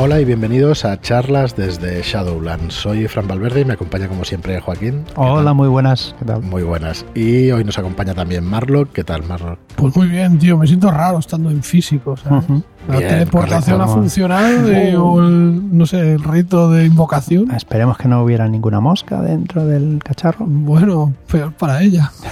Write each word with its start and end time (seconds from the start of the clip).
Hola 0.00 0.20
y 0.20 0.24
bienvenidos 0.24 0.84
a 0.84 1.00
charlas 1.00 1.56
desde 1.56 2.00
Shadowlands. 2.02 2.72
Soy 2.72 3.08
Fran 3.08 3.26
Valverde 3.26 3.62
y 3.62 3.64
me 3.64 3.72
acompaña 3.72 4.06
como 4.06 4.24
siempre 4.24 4.60
Joaquín. 4.60 5.04
Hola, 5.16 5.52
muy 5.54 5.66
buenas. 5.66 6.14
¿Qué 6.20 6.24
tal? 6.24 6.40
Muy 6.42 6.62
buenas. 6.62 7.04
Y 7.16 7.50
hoy 7.50 7.64
nos 7.64 7.78
acompaña 7.78 8.14
también 8.14 8.44
Marlock. 8.44 8.92
¿Qué 8.92 9.02
tal, 9.02 9.24
Marlock? 9.24 9.58
Pues 9.74 9.96
muy 9.96 10.06
bien, 10.06 10.38
tío. 10.38 10.56
Me 10.56 10.68
siento 10.68 10.92
raro 10.92 11.18
estando 11.18 11.50
en 11.50 11.64
físico. 11.64 12.16
¿sabes? 12.16 12.44
La 12.88 12.98
Bien, 12.98 13.08
teleportación 13.10 13.78
correcto. 13.78 13.82
ha 13.82 13.88
funcionado 13.88 14.72
y- 14.72 14.94
o 14.94 15.18
el, 15.26 15.76
no 15.76 15.84
sé, 15.84 16.12
el 16.12 16.22
rito 16.22 16.70
de 16.70 16.86
invocación. 16.86 17.50
Esperemos 17.50 17.98
que 17.98 18.06
no 18.06 18.22
hubiera 18.22 18.46
ninguna 18.48 18.78
mosca 18.78 19.20
dentro 19.20 19.66
del 19.66 19.98
cacharro. 20.04 20.46
Bueno, 20.48 21.12
peor 21.30 21.52
para 21.54 21.82
ella. 21.82 22.12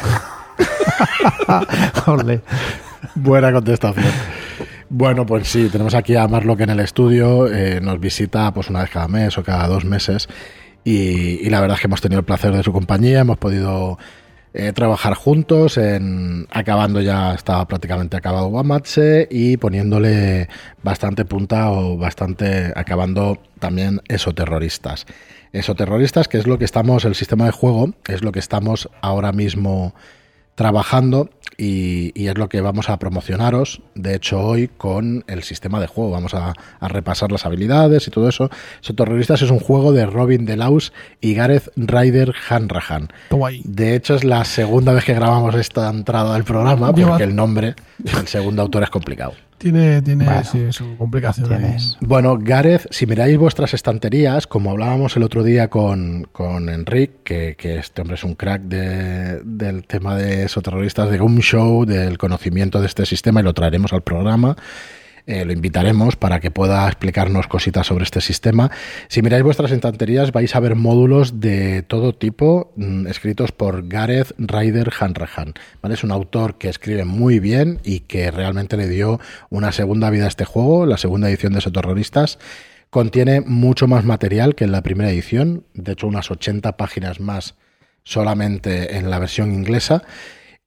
Buena 3.16 3.52
contestación. 3.52 4.04
Bueno, 4.88 5.26
pues 5.26 5.48
sí, 5.48 5.68
tenemos 5.68 5.94
aquí 5.94 6.14
a 6.14 6.28
Marlock 6.28 6.60
en 6.60 6.70
el 6.70 6.80
estudio. 6.80 7.52
eh, 7.52 7.80
nos 7.80 7.98
visita 7.98 8.52
pues 8.54 8.70
una 8.70 8.82
vez 8.82 8.90
cada 8.90 9.08
mes 9.08 9.36
o 9.36 9.42
cada 9.42 9.66
dos 9.66 9.84
meses. 9.84 10.28
Y, 10.84 11.50
la 11.50 11.60
verdad 11.60 11.74
es 11.74 11.80
que 11.80 11.88
hemos 11.88 12.00
tenido 12.00 12.20
el 12.20 12.24
placer 12.24 12.52
de 12.52 12.62
su 12.62 12.72
compañía. 12.72 13.20
Hemos 13.20 13.38
podido 13.38 13.98
eh, 14.54 14.72
trabajar 14.72 15.14
juntos 15.14 15.77
en 15.77 16.46
acabando 16.52 17.00
ya, 17.00 17.34
estaba 17.34 17.66
prácticamente 17.66 18.16
acabado 18.16 18.46
Guamatse 18.46 19.27
y 19.28 19.56
poniéndole 19.56 20.48
bastante 20.84 21.24
punta 21.24 21.72
o 21.72 21.96
bastante 21.96 22.72
acabando 22.77 23.38
también 23.58 24.00
esoterroristas. 24.08 25.06
Esoterroristas, 25.52 26.28
que 26.28 26.38
es 26.38 26.46
lo 26.46 26.58
que 26.58 26.64
estamos, 26.64 27.05
el 27.05 27.16
sistema 27.16 27.46
de 27.46 27.50
juego, 27.50 27.94
es 28.06 28.22
lo 28.22 28.30
que 28.30 28.38
estamos 28.38 28.88
ahora 29.02 29.32
mismo 29.32 29.94
trabajando 30.56 31.30
y, 31.59 32.12
y 32.20 32.28
es 32.28 32.37
lo 32.37 32.48
que 32.48 32.60
vamos 32.60 32.91
a 32.91 32.98
promocionaros, 32.98 33.80
de 33.95 34.14
hecho, 34.14 34.41
hoy 34.41 34.69
con 34.69 35.24
el 35.27 35.42
sistema 35.42 35.80
de 35.80 35.87
juego. 35.87 36.10
Vamos 36.10 36.34
a, 36.34 36.52
a 36.80 36.88
repasar 36.88 37.33
las 37.33 37.47
habilidades 37.47 38.06
y 38.09 38.10
todo 38.10 38.28
eso. 38.28 38.51
Soterroristas 38.80 39.41
es 39.42 39.50
un 39.50 39.61
juego 39.61 39.92
de 39.92 40.05
Robin 40.05 40.45
Delaus 40.45 40.92
y 41.20 41.34
Gareth 41.34 41.70
Ryder 41.77 42.34
Hanrahan. 42.48 43.08
De 43.64 43.95
hecho, 43.95 44.17
es 44.17 44.25
la 44.25 44.45
segunda 44.45 44.92
vez 44.92 45.05
que 45.05 45.14
grabamos 45.14 45.55
esta 45.55 45.89
entrada 45.89 46.34
del 46.34 46.45
programa, 46.45 46.92
porque 46.92 47.25
el 47.25 47.34
nombre 47.34 47.75
del 47.98 48.27
segundo 48.27 48.62
autor 48.62 48.83
es 48.83 48.91
complicado. 48.91 49.33
Tiene, 49.58 50.02
tiene 50.02 50.24
Bueno, 50.24 50.44
sí, 50.44 50.66
su 50.70 50.96
complicación. 50.98 51.48
Tienes. 51.48 51.96
Bueno, 52.00 52.38
Gareth, 52.38 52.86
si 52.90 53.06
miráis 53.06 53.38
vuestras 53.38 53.72
estanterías, 53.74 54.46
como 54.46 54.70
hablábamos 54.70 55.16
el 55.16 55.22
otro 55.22 55.42
día 55.42 55.68
con, 55.68 56.28
con 56.32 56.68
Enric, 56.68 57.22
que, 57.24 57.54
que 57.56 57.77
este 57.78 58.02
hombre 58.02 58.16
es 58.16 58.24
un 58.24 58.34
crack 58.34 58.62
de- 58.62 59.40
del 59.44 59.84
tema 59.86 60.14
de 60.16 60.44
esoterroristas, 60.44 61.10
de 61.10 61.18
Goom 61.18 61.38
Show, 61.40 61.86
del 61.86 62.18
conocimiento 62.18 62.80
de 62.80 62.86
este 62.86 63.06
sistema, 63.06 63.40
y 63.40 63.44
lo 63.44 63.54
traeremos 63.54 63.92
al 63.92 64.02
programa. 64.02 64.56
Eh, 65.27 65.44
lo 65.44 65.52
invitaremos 65.52 66.14
para 66.14 66.38
que 66.38 66.52
pueda 66.52 66.86
explicarnos 66.86 67.48
cositas 67.48 67.88
sobre 67.88 68.05
este 68.05 68.20
sistema. 68.20 68.70
Si 69.08 69.22
miráis 69.22 69.42
vuestras 69.42 69.72
estanterías 69.72 70.30
vais 70.30 70.55
a 70.55 70.60
ver 70.60 70.77
módulos 70.77 71.41
de 71.41 71.83
todo 71.83 72.14
tipo 72.14 72.72
mm, 72.77 73.08
escritos 73.08 73.50
por 73.50 73.88
Gareth 73.88 74.34
Ryder 74.38 74.92
Hanrahan. 74.98 75.55
¿vale? 75.83 75.94
Es 75.94 76.05
un 76.05 76.12
autor 76.12 76.58
que 76.58 76.68
escribe 76.68 77.05
muy 77.05 77.41
bien 77.41 77.80
y 77.83 78.00
que 78.00 78.30
realmente 78.30 78.77
le 78.77 78.88
dio 78.88 79.18
una 79.50 79.72
segunda 79.72 80.10
vida 80.10 80.27
a 80.27 80.28
este 80.28 80.44
juego, 80.44 80.86
la 80.86 80.96
segunda 80.96 81.28
edición 81.28 81.55
de 81.55 81.61
Soterroristas. 81.61 82.38
Contiene 82.90 83.40
mucho 83.40 83.88
más 83.88 84.05
material 84.05 84.55
que 84.55 84.62
en 84.62 84.72
la 84.72 84.83
primera 84.83 85.11
edición, 85.11 85.64
de 85.74 85.92
hecho 85.92 86.06
unas 86.06 86.30
80 86.30 86.77
páginas 86.77 87.18
más 87.18 87.56
solamente 88.05 88.96
en 88.96 89.11
la 89.11 89.18
versión 89.18 89.52
inglesa. 89.52 90.05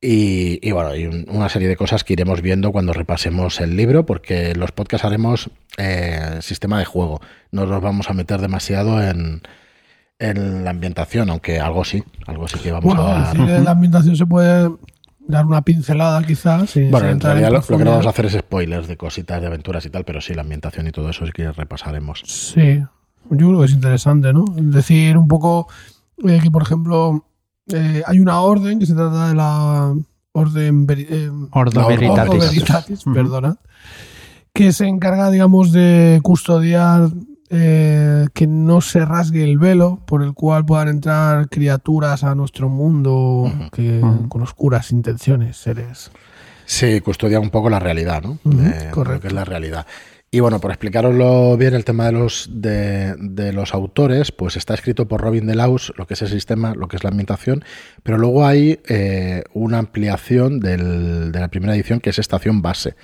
Y, 0.01 0.65
y 0.65 0.71
bueno, 0.71 0.95
y 0.95 1.05
un- 1.07 1.25
una 1.29 1.49
serie 1.49 1.67
de 1.67 1.75
cosas 1.75 2.03
que 2.05 2.13
iremos 2.13 2.41
viendo 2.41 2.71
cuando 2.71 2.93
repasemos 2.93 3.59
el 3.59 3.75
libro, 3.75 4.05
porque 4.05 4.51
en 4.51 4.59
los 4.59 4.71
podcasts 4.71 5.03
haremos 5.05 5.49
eh, 5.77 6.37
sistema 6.41 6.79
de 6.79 6.85
juego. 6.85 7.19
No 7.51 7.65
nos 7.65 7.81
vamos 7.81 8.09
a 8.09 8.13
meter 8.13 8.39
demasiado 8.39 9.01
en, 9.03 9.41
en 10.19 10.63
la 10.63 10.69
ambientación, 10.69 11.29
aunque 11.29 11.59
algo 11.59 11.83
sí, 11.83 12.03
algo 12.27 12.47
sí 12.47 12.59
que 12.59 12.71
vamos 12.71 12.85
Bueno, 12.85 13.07
a... 13.07 13.33
decir, 13.33 13.45
de 13.45 13.61
la 13.61 13.71
ambientación 13.71 14.15
se 14.15 14.25
puede 14.25 14.69
dar 15.27 15.45
una 15.45 15.61
pincelada 15.63 16.23
quizás. 16.23 16.69
sin- 16.69 16.91
Bueno, 16.91 17.09
en 17.09 17.19
lo, 17.19 17.49
lo 17.49 17.61
que 17.77 17.83
no 17.83 17.91
vamos 17.91 18.05
a 18.07 18.09
hacer 18.11 18.25
es 18.27 18.33
spoilers 18.33 18.87
de 18.87 18.95
cositas, 18.95 19.41
de 19.41 19.47
aventuras 19.47 19.85
y 19.85 19.89
tal, 19.89 20.05
pero 20.05 20.21
sí, 20.21 20.33
la 20.33 20.43
ambientación 20.43 20.87
y 20.87 20.91
todo 20.91 21.09
eso 21.09 21.25
sí 21.25 21.33
que 21.33 21.51
repasaremos. 21.51 22.21
Sí, 22.25 22.79
yo 23.31 23.47
creo 23.47 23.59
que 23.59 23.65
es 23.65 23.73
interesante, 23.73 24.31
¿no? 24.31 24.45
Decir, 24.55 25.17
un 25.17 25.27
poco 25.27 25.67
eh, 26.25 26.39
que, 26.41 26.49
por 26.49 26.63
ejemplo, 26.63 27.25
eh, 27.73 28.03
hay 28.05 28.19
una 28.19 28.41
orden 28.41 28.79
que 28.79 28.85
se 28.85 28.93
trata 28.93 29.29
de 29.29 29.35
la 29.35 29.93
orden 30.31 30.87
veri- 30.87 31.07
eh, 31.09 31.29
Ordo 31.51 31.87
Veritatis. 31.87 32.29
Ordo 32.33 32.39
Veritatis, 32.39 33.05
Ujú. 33.07 33.13
perdona, 33.13 33.55
que 34.53 34.71
se 34.73 34.87
encarga, 34.87 35.29
digamos, 35.31 35.71
de 35.71 36.19
custodiar 36.23 37.09
eh, 37.51 38.27
que 38.33 38.45
no 38.45 38.79
se 38.81 39.03
rasgue 39.05 39.43
el 39.43 39.57
velo 39.57 40.01
por 40.05 40.21
el 40.21 40.33
cual 40.33 40.65
puedan 40.65 40.87
entrar 40.87 41.49
criaturas 41.49 42.23
a 42.23 42.35
nuestro 42.35 42.69
mundo 42.69 43.51
que, 43.71 44.01
con 44.29 44.41
oscuras 44.43 44.91
intenciones, 44.91 45.57
seres. 45.57 46.11
Sí, 46.65 47.01
custodia 47.01 47.39
un 47.39 47.49
poco 47.49 47.69
la 47.71 47.79
realidad, 47.79 48.21
¿no? 48.21 48.37
De 48.43 48.85
lo 48.85 48.91
correcto. 48.91 49.21
que 49.21 49.27
es 49.29 49.33
la 49.33 49.45
realidad. 49.45 49.87
Y 50.31 50.41
bueno, 50.41 50.59
por 50.59 50.69
explicaroslo 50.69 51.57
bien, 51.57 51.73
el 51.73 51.85
tema 51.85 52.05
de 52.05 52.11
los, 52.11 52.49
de, 52.51 53.15
de 53.17 53.51
los 53.51 53.73
autores, 53.73 54.31
pues 54.31 54.57
está 54.57 54.75
escrito 54.75 55.07
por 55.07 55.21
Robin 55.21 55.47
Delaus, 55.47 55.91
lo 55.97 56.05
que 56.05 56.13
es 56.13 56.21
el 56.21 56.27
sistema, 56.27 56.75
lo 56.75 56.87
que 56.87 56.97
es 56.97 57.03
la 57.03 57.09
ambientación, 57.09 57.63
pero 58.03 58.19
luego 58.19 58.45
hay 58.45 58.79
eh, 58.87 59.43
una 59.53 59.79
ampliación 59.79 60.59
de 60.59 60.77
la 60.77 61.47
primera 61.47 61.73
edición 61.73 61.99
que 61.99 62.11
es 62.11 62.19
Estación 62.19 62.61
Base, 62.61 62.95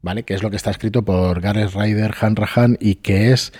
¿vale? 0.00 0.22
Que 0.22 0.32
es 0.32 0.42
lo 0.42 0.48
que 0.48 0.56
está 0.56 0.70
escrito 0.70 1.04
por 1.04 1.42
Gareth 1.42 1.74
Ryder 1.74 2.14
Hanrahan 2.18 2.78
y 2.80 2.94
que 2.96 3.32
es 3.32 3.52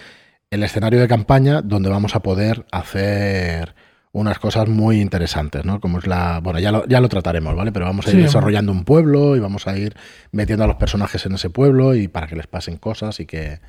el 0.50 0.62
escenario 0.62 1.00
de 1.00 1.08
campaña 1.08 1.60
donde 1.60 1.90
vamos 1.90 2.14
a 2.16 2.22
poder 2.22 2.64
hacer 2.72 3.74
unas 4.14 4.38
cosas 4.38 4.68
muy 4.68 5.00
interesantes, 5.00 5.64
¿no? 5.64 5.80
Como 5.80 5.98
es 5.98 6.06
la... 6.06 6.38
Bueno, 6.40 6.60
ya 6.60 6.70
lo, 6.72 6.86
ya 6.86 7.00
lo 7.00 7.08
trataremos, 7.08 7.54
¿vale? 7.56 7.72
Pero 7.72 7.84
vamos 7.84 8.06
a 8.06 8.10
ir 8.10 8.16
Sí. 8.16 8.22
desarrollando 8.22 8.72
un 8.72 8.84
pueblo 8.84 9.36
y 9.36 9.40
vamos 9.40 9.66
a 9.66 9.76
ir 9.76 9.94
metiendo 10.32 10.64
a 10.64 10.68
los 10.68 10.76
personajes 10.76 11.26
en 11.26 11.34
ese 11.34 11.50
pueblo 11.50 11.94
y 11.96 12.06
para 12.08 12.28
que 12.28 12.36
les 12.36 12.46
pasen 12.46 12.78
cosas 12.78 13.20
y 13.20 13.26
que... 13.26 13.60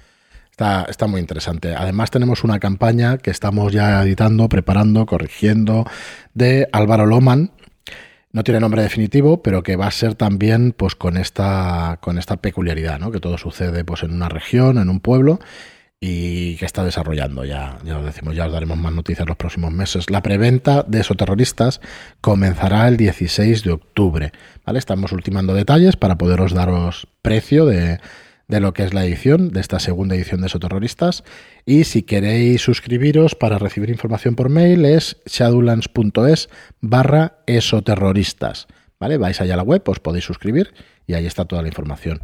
Está, 0.52 0.86
está 0.88 1.08
muy 1.08 1.20
interesante. 1.20 1.76
Además 1.76 2.12
tenemos 2.12 2.46
una 2.46 2.60
campaña 2.60 3.18
que 3.18 3.30
estamos 3.30 3.74
ya 3.74 4.02
editando, 4.02 4.48
preparando, 4.48 5.06
corrigiendo, 5.06 5.86
de 6.34 6.70
Álvaro 6.72 7.06
Loman. 7.06 7.52
No 8.32 8.44
tiene 8.44 8.62
nombre 8.62 8.82
definitivo, 8.82 9.42
pero 9.44 9.64
que 9.64 9.76
va 9.76 9.88
a 9.88 9.92
ser 9.92 10.16
también 10.16 10.72
pues 10.72 10.96
con 10.96 11.18
esta, 11.18 11.98
con 12.02 12.18
esta 12.18 12.38
peculiaridad, 12.38 13.00
¿no? 13.00 13.12
Que 13.12 13.20
todo 13.20 13.38
sucede 13.38 13.84
pues 13.84 14.04
en 14.04 14.14
una 14.14 14.30
región, 14.30 14.78
en 14.78 14.90
un 14.90 15.02
pueblo, 15.02 15.40
y 16.08 16.56
que 16.58 16.66
está 16.66 16.84
desarrollando. 16.84 17.46
Ya, 17.46 17.80
ya 17.84 17.98
os 17.98 18.06
decimos, 18.06 18.36
ya 18.36 18.46
os 18.46 18.52
daremos 18.52 18.78
más 18.78 18.94
noticias 18.94 19.28
los 19.28 19.38
próximos 19.38 19.72
meses. 19.72 20.12
La 20.12 20.22
preventa 20.22 20.84
de 20.84 21.00
Esoterroristas 21.00 21.82
comenzará 22.22 22.88
el 22.88 22.96
16 22.96 23.64
de 23.64 23.72
octubre. 23.72 24.32
¿vale? 24.66 24.78
Estamos 24.78 25.12
ultimando 25.14 25.56
detalles 25.56 25.96
para 25.96 26.20
poderos 26.20 26.54
daros 26.54 27.08
precio 27.24 27.66
de, 27.66 28.00
de 28.48 28.60
lo 28.60 28.74
que 28.74 28.84
es 28.84 28.94
la 28.94 29.04
edición, 29.04 29.50
de 29.50 29.62
esta 29.62 29.80
segunda 29.80 30.14
edición 30.16 30.42
de 30.42 30.48
Esoterroristas. 30.48 31.24
Y 31.66 31.86
si 31.86 32.04
queréis 32.04 32.62
suscribiros 32.62 33.34
para 33.34 33.58
recibir 33.58 33.90
información 33.90 34.36
por 34.36 34.50
mail 34.50 34.86
es 34.86 35.18
shadowlands.es 35.26 36.50
barra 36.82 37.40
esoterroristas. 37.48 38.68
¿Vale? 39.00 39.18
Vais 39.18 39.42
allá 39.42 39.56
a 39.56 39.58
la 39.58 39.64
web, 39.64 39.82
os 39.88 40.00
podéis 40.00 40.26
suscribir 40.26 40.72
y 41.08 41.16
ahí 41.16 41.26
está 41.26 41.46
toda 41.46 41.64
la 41.64 41.68
información. 41.68 42.22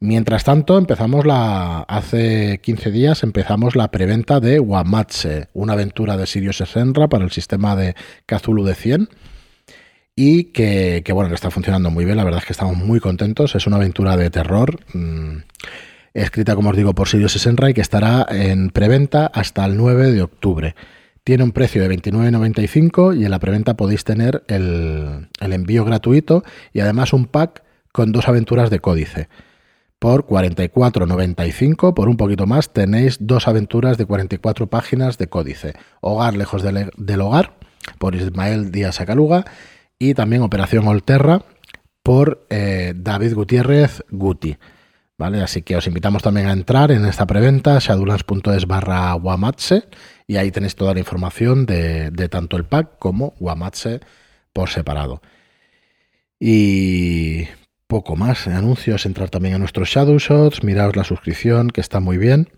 Mientras 0.00 0.44
tanto, 0.44 0.76
empezamos 0.76 1.24
la. 1.24 1.80
Hace 1.80 2.60
15 2.62 2.90
días 2.90 3.22
empezamos 3.22 3.76
la 3.76 3.90
preventa 3.90 4.40
de 4.40 4.60
Wamatse, 4.60 5.48
una 5.54 5.72
aventura 5.72 6.18
de 6.18 6.26
Sirius 6.26 6.58
Senra 6.58 7.08
para 7.08 7.24
el 7.24 7.30
sistema 7.30 7.74
de 7.76 7.94
Cthulhu 8.26 8.64
de 8.64 8.74
100. 8.74 9.08
Y 10.14 10.44
que, 10.44 11.02
bueno, 11.12 11.28
que 11.28 11.34
está 11.34 11.50
funcionando 11.50 11.90
muy 11.90 12.04
bien. 12.04 12.16
La 12.18 12.24
verdad 12.24 12.40
es 12.40 12.46
que 12.46 12.52
estamos 12.52 12.76
muy 12.76 13.00
contentos. 13.00 13.54
Es 13.54 13.66
una 13.66 13.76
aventura 13.76 14.16
de 14.16 14.30
terror. 14.30 14.78
mmm, 14.92 15.38
escrita, 16.12 16.54
como 16.54 16.70
os 16.70 16.76
digo, 16.76 16.94
por 16.94 17.08
Sirius 17.08 17.32
Senra 17.32 17.70
y 17.70 17.74
que 17.74 17.82
estará 17.82 18.26
en 18.30 18.70
preventa 18.70 19.26
hasta 19.26 19.64
el 19.64 19.76
9 19.76 20.12
de 20.12 20.22
octubre. 20.22 20.74
Tiene 21.24 21.42
un 21.42 21.52
precio 21.52 21.82
de 21.82 21.88
29,95 21.90 23.18
y 23.18 23.24
en 23.24 23.30
la 23.30 23.38
preventa 23.38 23.76
podéis 23.76 24.04
tener 24.04 24.44
el 24.48 25.28
envío 25.40 25.84
gratuito 25.84 26.44
y 26.72 26.80
además 26.80 27.12
un 27.12 27.26
pack 27.26 27.62
con 27.92 28.12
dos 28.12 28.28
aventuras 28.28 28.70
de 28.70 28.80
códice. 28.80 29.28
Por 30.06 30.24
44,95, 30.24 31.92
por 31.92 32.08
un 32.08 32.16
poquito 32.16 32.46
más, 32.46 32.72
tenéis 32.72 33.16
dos 33.18 33.48
aventuras 33.48 33.98
de 33.98 34.06
44 34.06 34.68
páginas 34.68 35.18
de 35.18 35.26
códice. 35.26 35.72
Hogar 36.00 36.36
lejos 36.36 36.62
del, 36.62 37.20
hogar, 37.20 37.56
por 37.98 38.14
Ismael 38.14 38.70
Díaz 38.70 39.00
Acaluga, 39.00 39.44
y 39.98 40.14
también 40.14 40.42
Operación 40.42 40.86
Olterra, 40.86 41.42
por 42.04 42.46
eh, 42.50 42.94
David 42.94 43.34
Gutiérrez 43.34 44.04
Guti. 44.08 44.58
¿Vale? 45.18 45.42
Así 45.42 45.62
que 45.62 45.74
os 45.74 45.88
invitamos 45.88 46.22
también 46.22 46.46
a 46.46 46.52
entrar 46.52 46.92
en 46.92 47.04
esta 47.04 47.26
preventa, 47.26 47.80
shadowlands.es 47.80 48.68
barra 48.68 49.12
Wamatse, 49.16 49.88
y 50.28 50.36
ahí 50.36 50.52
tenéis 50.52 50.76
toda 50.76 50.94
la 50.94 51.00
información 51.00 51.66
de, 51.66 52.12
de 52.12 52.28
tanto 52.28 52.56
el 52.56 52.64
pack 52.64 53.00
como 53.00 53.34
Wamatse 53.40 53.98
por 54.52 54.68
separado. 54.68 55.20
Y 56.38 57.48
poco 57.86 58.16
más, 58.16 58.46
anuncios, 58.46 59.06
entrar 59.06 59.30
también 59.30 59.54
a 59.54 59.58
nuestros 59.58 59.88
Shadow 59.88 60.18
Shots, 60.18 60.64
miraos 60.64 60.96
la 60.96 61.04
suscripción, 61.04 61.70
que 61.70 61.80
está 61.80 62.00
muy 62.00 62.18
bien. 62.18 62.48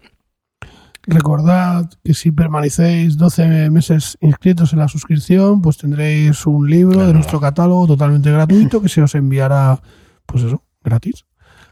Recordad 1.03 1.89
que 2.05 2.13
si 2.13 2.31
permanecéis 2.33 3.17
12 3.17 3.71
meses 3.71 4.19
inscritos 4.21 4.73
en 4.73 4.81
la 4.81 4.89
suscripción, 4.89 5.63
pues 5.63 5.79
tendréis 5.79 6.47
un 6.47 6.69
libro 6.69 7.07
de 7.07 7.15
nuestro 7.15 7.41
catálogo 7.41 7.87
totalmente 7.87 8.31
gratuito 8.31 8.83
que 8.83 8.91
se 8.91 9.01
os 9.01 9.15
enviará, 9.15 9.81
pues 10.27 10.45
eso, 10.45 10.63
gratis. 10.83 11.25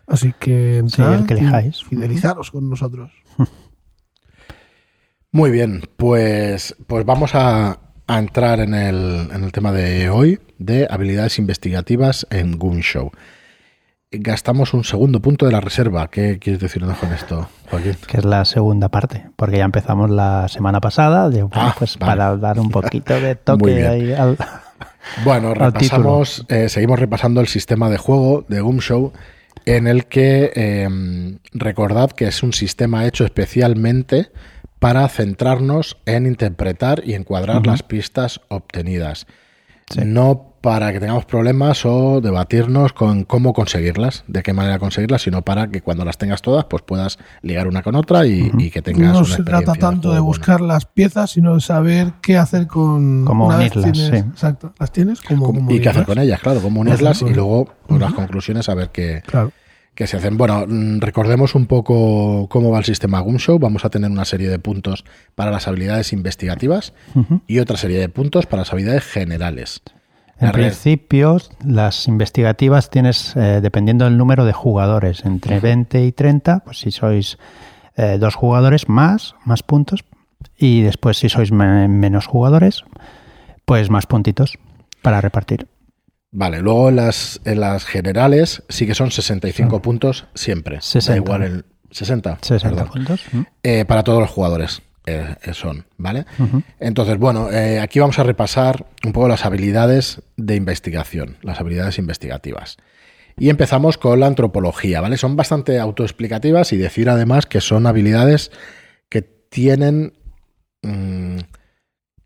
Así 0.07 0.33
que 0.39 0.79
entrad 0.79 1.15
el 1.15 1.27
que 1.27 1.35
y 1.35 1.39
elijáis. 1.39 1.85
fidelizaros 1.85 2.51
con 2.51 2.71
nosotros. 2.71 3.11
Muy 5.33 5.51
bien, 5.51 5.83
pues, 5.97 6.75
pues 6.87 7.05
vamos 7.05 7.35
a, 7.35 7.79
a 8.07 8.19
entrar 8.19 8.61
en 8.61 8.73
el, 8.73 9.29
en 9.33 9.45
el 9.45 9.53
tema 9.53 9.73
de 9.73 10.09
hoy 10.09 10.39
de 10.59 10.87
habilidades 10.89 11.39
investigativas 11.39 12.27
en 12.31 12.59
Goon 12.59 12.81
Show. 12.81 13.11
Gastamos 14.21 14.75
un 14.75 14.85
segundo 14.85 15.21
punto 15.21 15.47
de 15.47 15.53
la 15.53 15.61
reserva. 15.61 16.09
¿Qué 16.09 16.39
quieres 16.39 16.61
decirnos 16.61 16.97
con 16.99 17.13
esto, 17.13 17.49
Joaquín? 17.71 17.97
que 18.07 18.19
es 18.19 18.25
la 18.25 18.45
segunda 18.45 18.89
parte, 18.89 19.27
porque 19.37 19.59
ya 19.59 19.65
empezamos 19.65 20.11
la 20.11 20.49
semana 20.49 20.81
pasada, 20.81 21.29
de, 21.31 21.43
bueno, 21.43 21.69
Ah, 21.69 21.75
pues 21.79 21.99
vale. 21.99 22.11
para 22.13 22.37
dar 22.37 22.59
un 22.61 22.71
poquito 22.71 23.21
de 23.21 23.35
toque 23.37 23.75
bien. 23.75 23.87
ahí 23.87 24.13
al... 24.13 24.37
Bueno, 25.25 25.51
Al 25.51 25.55
repasamos, 25.73 26.45
eh, 26.49 26.69
seguimos 26.69 26.99
repasando 26.99 27.41
el 27.41 27.47
sistema 27.47 27.89
de 27.89 27.97
juego 27.97 28.45
de 28.49 28.61
Goom 28.61 28.79
Show, 28.81 29.13
en 29.65 29.87
el 29.87 30.07
que 30.07 30.51
eh, 30.57 30.89
recordad 31.53 32.11
que 32.11 32.27
es 32.27 32.43
un 32.43 32.53
sistema 32.53 33.07
hecho 33.07 33.25
especialmente 33.25 34.31
para 34.81 35.09
centrarnos 35.09 35.97
en 36.07 36.27
interpretar 36.27 37.03
y 37.05 37.15
encuadrar 37.15 37.65
las 37.67 37.83
pistas 37.85 38.41
obtenidas. 38.49 39.27
Sí. 39.91 40.01
No 40.05 40.53
para 40.61 40.93
que 40.93 40.99
tengamos 40.99 41.25
problemas 41.27 41.87
o 41.87 42.21
debatirnos 42.21 42.93
con 42.93 43.23
cómo 43.23 43.53
conseguirlas, 43.53 44.25
de 44.27 44.43
qué 44.43 44.53
manera 44.53 44.81
conseguirlas, 44.81 45.23
sino 45.23 45.43
para 45.43 45.69
que 45.69 45.81
cuando 45.81 46.05
las 46.05 46.19
tengas 46.19 46.43
todas, 46.43 46.65
pues 46.65 46.83
puedas 46.83 47.19
ligar 47.43 47.69
una 47.69 47.85
con 47.85 47.95
otra 47.95 48.27
y, 48.27 48.51
que 48.73 48.83
tengas 48.83 49.13
No 49.13 49.19
una 49.21 49.29
se 49.37 49.45
trata 49.45 49.75
tanto 49.75 50.13
de 50.13 50.19
buscar 50.19 50.61
las 50.61 50.87
piezas, 50.87 51.31
sino 51.31 51.55
de 51.55 51.61
saber 51.61 52.15
qué 52.21 52.37
hacer 52.37 52.67
con. 52.67 53.25
Cómo 53.25 53.47
unirlas, 53.47 53.93
tienes- 53.93 54.11
sí. 54.11 54.17
Exacto. 54.17 54.73
¿Las 54.81 54.91
tienes? 54.91 55.21
¿Cómo, 55.21 55.47
buena. 55.47 55.59
cómo 55.61 55.71
y 55.71 55.81
qué 55.81 55.89
hacer 55.89 56.05
con 56.05 56.19
ellas, 56.19 56.41
claro, 56.41 56.61
cómo 56.61 56.81
unirlas 56.81 57.23
y 57.23 57.33
luego 57.33 57.69
pues, 57.87 58.01
las 58.01 58.13
conclusiones 58.15 58.69
a 58.69 58.75
ver 58.75 58.91
qué, 58.91 59.23
Claro. 59.25 59.53
Que 59.97 60.07
se 60.07 60.17
hacen. 60.19 60.37
Bueno, 60.37 60.65
mm, 60.69 61.01
recordemos 61.01 61.55
un 61.57 61.67
poco 61.67 62.47
cómo 62.49 62.71
va 62.71 62.79
el 62.79 62.85
sistema 62.85 63.19
Goom 63.19 63.39
Show. 63.39 63.59
Vamos 63.59 63.85
a 63.85 63.91
tener 63.91 64.11
una 64.11 64.25
serie 64.25 64.49
de 64.49 64.59
puntos 64.61 65.05
para 65.35 65.51
las 65.51 65.67
habilidades 65.67 66.13
investigativas 66.13 66.93
y 67.49 67.59
otra 67.59 67.77
serie 67.77 67.99
de 67.99 68.09
puntos 68.09 68.47
para 68.47 68.61
las 68.61 68.73
habilidades 68.73 69.05
generales. 69.05 69.81
En 70.39 70.49
La 70.49 70.53
principio, 70.53 71.39
las 71.65 72.07
investigativas 72.09 72.91
tienes, 72.91 73.35
eh, 73.37 73.61
dependiendo 73.63 74.05
del 74.05 74.19
número 74.19 74.45
de 74.45 74.53
jugadores, 74.53 75.25
entre 75.25 75.61
20 75.61 76.05
y 76.05 76.13
30, 76.13 76.61
pues 76.61 76.79
si 76.81 76.91
sois 76.91 77.39
eh, 77.97 78.19
dos 78.21 78.35
jugadores 78.35 78.91
más, 78.91 79.35
más 79.47 79.63
puntos, 79.63 80.05
y 80.59 80.83
después 80.83 81.17
si 81.17 81.31
sois 81.31 81.53
me- 81.53 81.89
menos 81.89 82.27
jugadores, 82.27 82.85
pues 83.65 83.89
más 83.89 84.05
puntitos 84.07 84.59
para 85.01 85.23
repartir. 85.23 85.69
Vale, 86.33 86.61
luego 86.61 86.89
en 86.89 86.97
las, 86.97 87.41
en 87.45 87.61
las 87.61 87.85
generales 87.85 88.63
sí 88.69 88.87
que 88.87 88.95
son 88.95 89.11
65 89.11 89.81
puntos 89.81 90.27
siempre. 90.35 90.81
60. 90.81 91.13
Da 91.13 91.17
igual 91.17 91.43
el 91.43 91.65
60. 91.91 92.39
60 92.43 92.75
perdón. 92.75 92.93
puntos. 92.93 93.21
Eh, 93.63 93.85
para 93.87 94.03
todos 94.03 94.21
los 94.21 94.31
jugadores 94.31 94.83
eh, 95.09 95.37
eh, 95.41 95.55
son, 95.55 95.87
¿vale? 95.99 96.27
Entonces, 96.81 97.17
bueno, 97.17 97.49
eh, 97.53 97.79
aquí 97.79 98.01
vamos 98.01 98.19
a 98.19 98.25
repasar 98.25 98.87
un 99.05 99.13
poco 99.13 99.29
las 99.29 99.45
habilidades 99.45 100.21
de 100.37 100.57
investigación, 100.57 101.37
las 101.43 101.61
habilidades 101.61 101.99
investigativas. 101.99 102.77
Y 103.39 103.49
empezamos 103.49 103.99
con 103.99 104.19
la 104.19 104.27
antropología, 104.27 105.01
¿vale? 105.01 105.17
Son 105.17 105.37
bastante 105.37 105.79
autoexplicativas 105.79 106.73
y 106.73 106.77
decir 106.77 107.09
además 107.09 107.47
que 107.47 107.61
son 107.61 107.87
habilidades 107.87 108.51
que 109.09 109.23
tienen... 109.23 110.15
mm, 110.83 111.39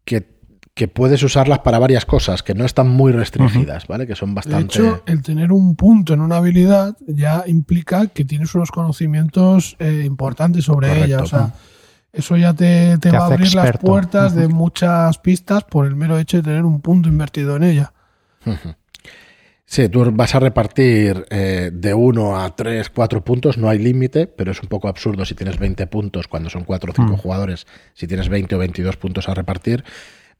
que, 0.06 0.39
que 0.80 0.88
puedes 0.88 1.22
usarlas 1.22 1.58
para 1.58 1.78
varias 1.78 2.06
cosas, 2.06 2.42
que 2.42 2.54
no 2.54 2.64
están 2.64 2.88
muy 2.88 3.12
restringidas, 3.12 3.86
¿vale? 3.86 4.06
Que 4.06 4.16
son 4.16 4.30
De 4.30 4.36
bastante... 4.36 4.78
hecho, 4.78 5.02
el 5.04 5.20
tener 5.20 5.52
un 5.52 5.76
punto 5.76 6.14
en 6.14 6.22
una 6.22 6.38
habilidad 6.38 6.96
ya 7.06 7.44
implica 7.46 8.06
que 8.06 8.24
tienes 8.24 8.54
unos 8.54 8.70
conocimientos 8.70 9.76
eh, 9.78 10.04
importantes 10.06 10.64
sobre 10.64 10.88
Correcto. 10.88 11.04
ella. 11.06 11.18
O 11.22 11.26
sea, 11.26 11.52
eso 12.14 12.34
ya 12.38 12.54
te, 12.54 12.96
te 12.96 13.10
Te 13.10 13.18
va 13.18 13.24
a 13.24 13.26
abrir 13.26 13.54
las 13.54 13.76
puertas 13.76 14.34
de 14.34 14.48
muchas 14.48 15.18
pistas 15.18 15.64
por 15.64 15.84
el 15.84 15.96
mero 15.96 16.18
hecho 16.18 16.38
de 16.38 16.44
tener 16.44 16.64
un 16.64 16.80
punto 16.80 17.10
invertido 17.10 17.56
en 17.56 17.64
ella. 17.64 17.92
Sí, 19.66 19.90
tú 19.90 20.10
vas 20.12 20.34
a 20.34 20.40
repartir 20.40 21.26
eh, 21.28 21.70
de 21.72 21.92
1 21.92 22.40
a 22.40 22.56
3, 22.56 22.88
4 22.88 23.22
puntos, 23.22 23.58
no 23.58 23.68
hay 23.68 23.78
límite, 23.78 24.26
pero 24.28 24.50
es 24.50 24.62
un 24.62 24.68
poco 24.70 24.88
absurdo 24.88 25.26
si 25.26 25.34
tienes 25.34 25.58
20 25.58 25.86
puntos 25.88 26.26
cuando 26.26 26.48
son 26.48 26.64
4 26.64 26.90
o 26.90 26.94
5 26.94 27.12
Mm. 27.12 27.16
jugadores, 27.16 27.66
si 27.92 28.06
tienes 28.06 28.30
20 28.30 28.54
o 28.54 28.58
22 28.58 28.96
puntos 28.96 29.28
a 29.28 29.34
repartir, 29.34 29.84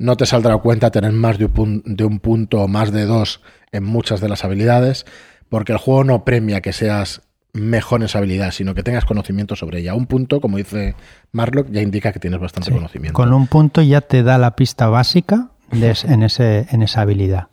no 0.01 0.17
te 0.17 0.25
saldrá 0.27 0.55
a 0.55 0.59
cuenta 0.59 0.91
tener 0.91 1.13
más 1.13 1.39
de 1.39 1.45
un, 1.45 1.53
pun- 1.55 1.83
de 1.85 2.05
un 2.05 2.19
punto 2.21 2.63
o 2.63 2.69
más 2.69 2.91
de 2.91 3.05
dos 3.05 3.41
en 3.71 3.85
muchas 3.85 4.21
de 4.21 4.29
las 4.29 4.45
habilidades, 4.45 5.05
porque 5.51 5.73
el 5.73 5.79
juego 5.79 6.05
no 6.05 6.25
premia 6.25 6.61
que 6.63 6.73
seas 6.73 7.21
mejor 7.53 8.01
en 8.01 8.07
esa 8.07 8.19
habilidad, 8.19 8.51
sino 8.53 8.75
que 8.75 8.83
tengas 8.83 9.05
conocimiento 9.05 9.57
sobre 9.57 9.81
ella. 9.81 9.95
Un 9.95 10.07
punto, 10.07 10.41
como 10.41 10.57
dice 10.57 10.95
Marlock, 11.33 11.69
ya 11.71 11.83
indica 11.83 12.13
que 12.13 12.19
tienes 12.21 12.41
bastante 12.41 12.71
Sí. 12.71 12.75
conocimiento. 12.75 13.15
Con 13.15 13.33
un 13.35 13.47
punto 13.47 13.83
ya 13.83 14.01
te 14.01 14.23
da 14.23 14.39
la 14.39 14.57
pista 14.57 14.89
básica 14.89 15.51
de 15.71 15.91
es- 15.91 16.05
en, 16.05 16.23
ese, 16.23 16.67
en 16.71 16.83
esa 16.83 17.03
habilidad. 17.03 17.49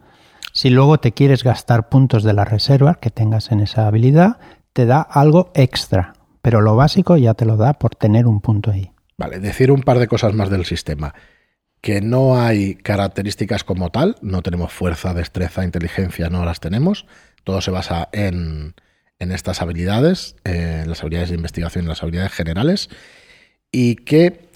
Si 0.54 0.70
luego 0.70 1.00
te 1.00 1.12
quieres 1.12 1.44
gastar 1.44 1.90
puntos 1.90 2.24
de 2.24 2.34
la 2.34 2.46
reserva 2.46 2.96
que 2.96 3.10
tengas 3.12 3.52
en 3.52 3.60
esa 3.60 3.88
habilidad, 3.88 4.38
te 4.74 4.86
da 4.86 5.02
algo 5.02 5.52
extra. 5.54 6.14
Pero 6.42 6.62
lo 6.62 6.76
básico 6.76 7.18
ya 7.18 7.34
te 7.34 7.46
lo 7.46 7.58
da 7.58 7.74
por 7.74 7.96
tener 7.96 8.26
un 8.26 8.40
punto 8.40 8.72
ahí. 8.72 8.92
Vale, 9.18 9.40
decir 9.40 9.72
un 9.72 9.82
par 9.82 10.00
de 10.00 10.08
cosas 10.08 10.34
más 10.34 10.50
del 10.50 10.64
sistema. 10.66 11.14
Que 11.82 12.02
no 12.02 12.40
hay 12.40 12.76
características 12.76 13.64
como 13.64 13.92
tal, 13.92 14.16
no 14.22 14.42
tenemos 14.42 14.74
fuerza, 14.74 15.14
destreza, 15.14 15.64
inteligencia, 15.64 16.30
no 16.30 16.44
las 16.44 16.60
tenemos. 16.60 17.06
Todo 17.44 17.62
se 17.62 17.72
basa 17.72 18.10
en, 18.12 18.76
en 19.20 19.32
estas 19.32 19.62
habilidades, 19.62 20.36
eh, 20.44 20.84
las 20.88 21.02
habilidades 21.02 21.30
de 21.30 21.36
investigación 21.36 21.86
y 21.86 21.88
las 21.88 22.04
habilidades 22.04 22.34
generales. 22.34 22.90
Y 23.72 23.96
que 23.96 24.48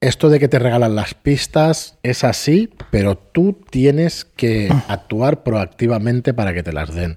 esto 0.00 0.28
de 0.28 0.38
que 0.38 0.48
te 0.48 0.58
regalan 0.58 0.94
las 0.94 1.14
pistas 1.14 1.98
es 2.02 2.24
así, 2.24 2.70
pero 2.90 3.16
tú 3.16 3.58
tienes 3.70 4.24
que 4.24 4.70
actuar 4.88 5.42
proactivamente 5.42 6.34
para 6.34 6.52
que 6.52 6.62
te 6.62 6.72
las 6.72 6.94
den. 6.94 7.16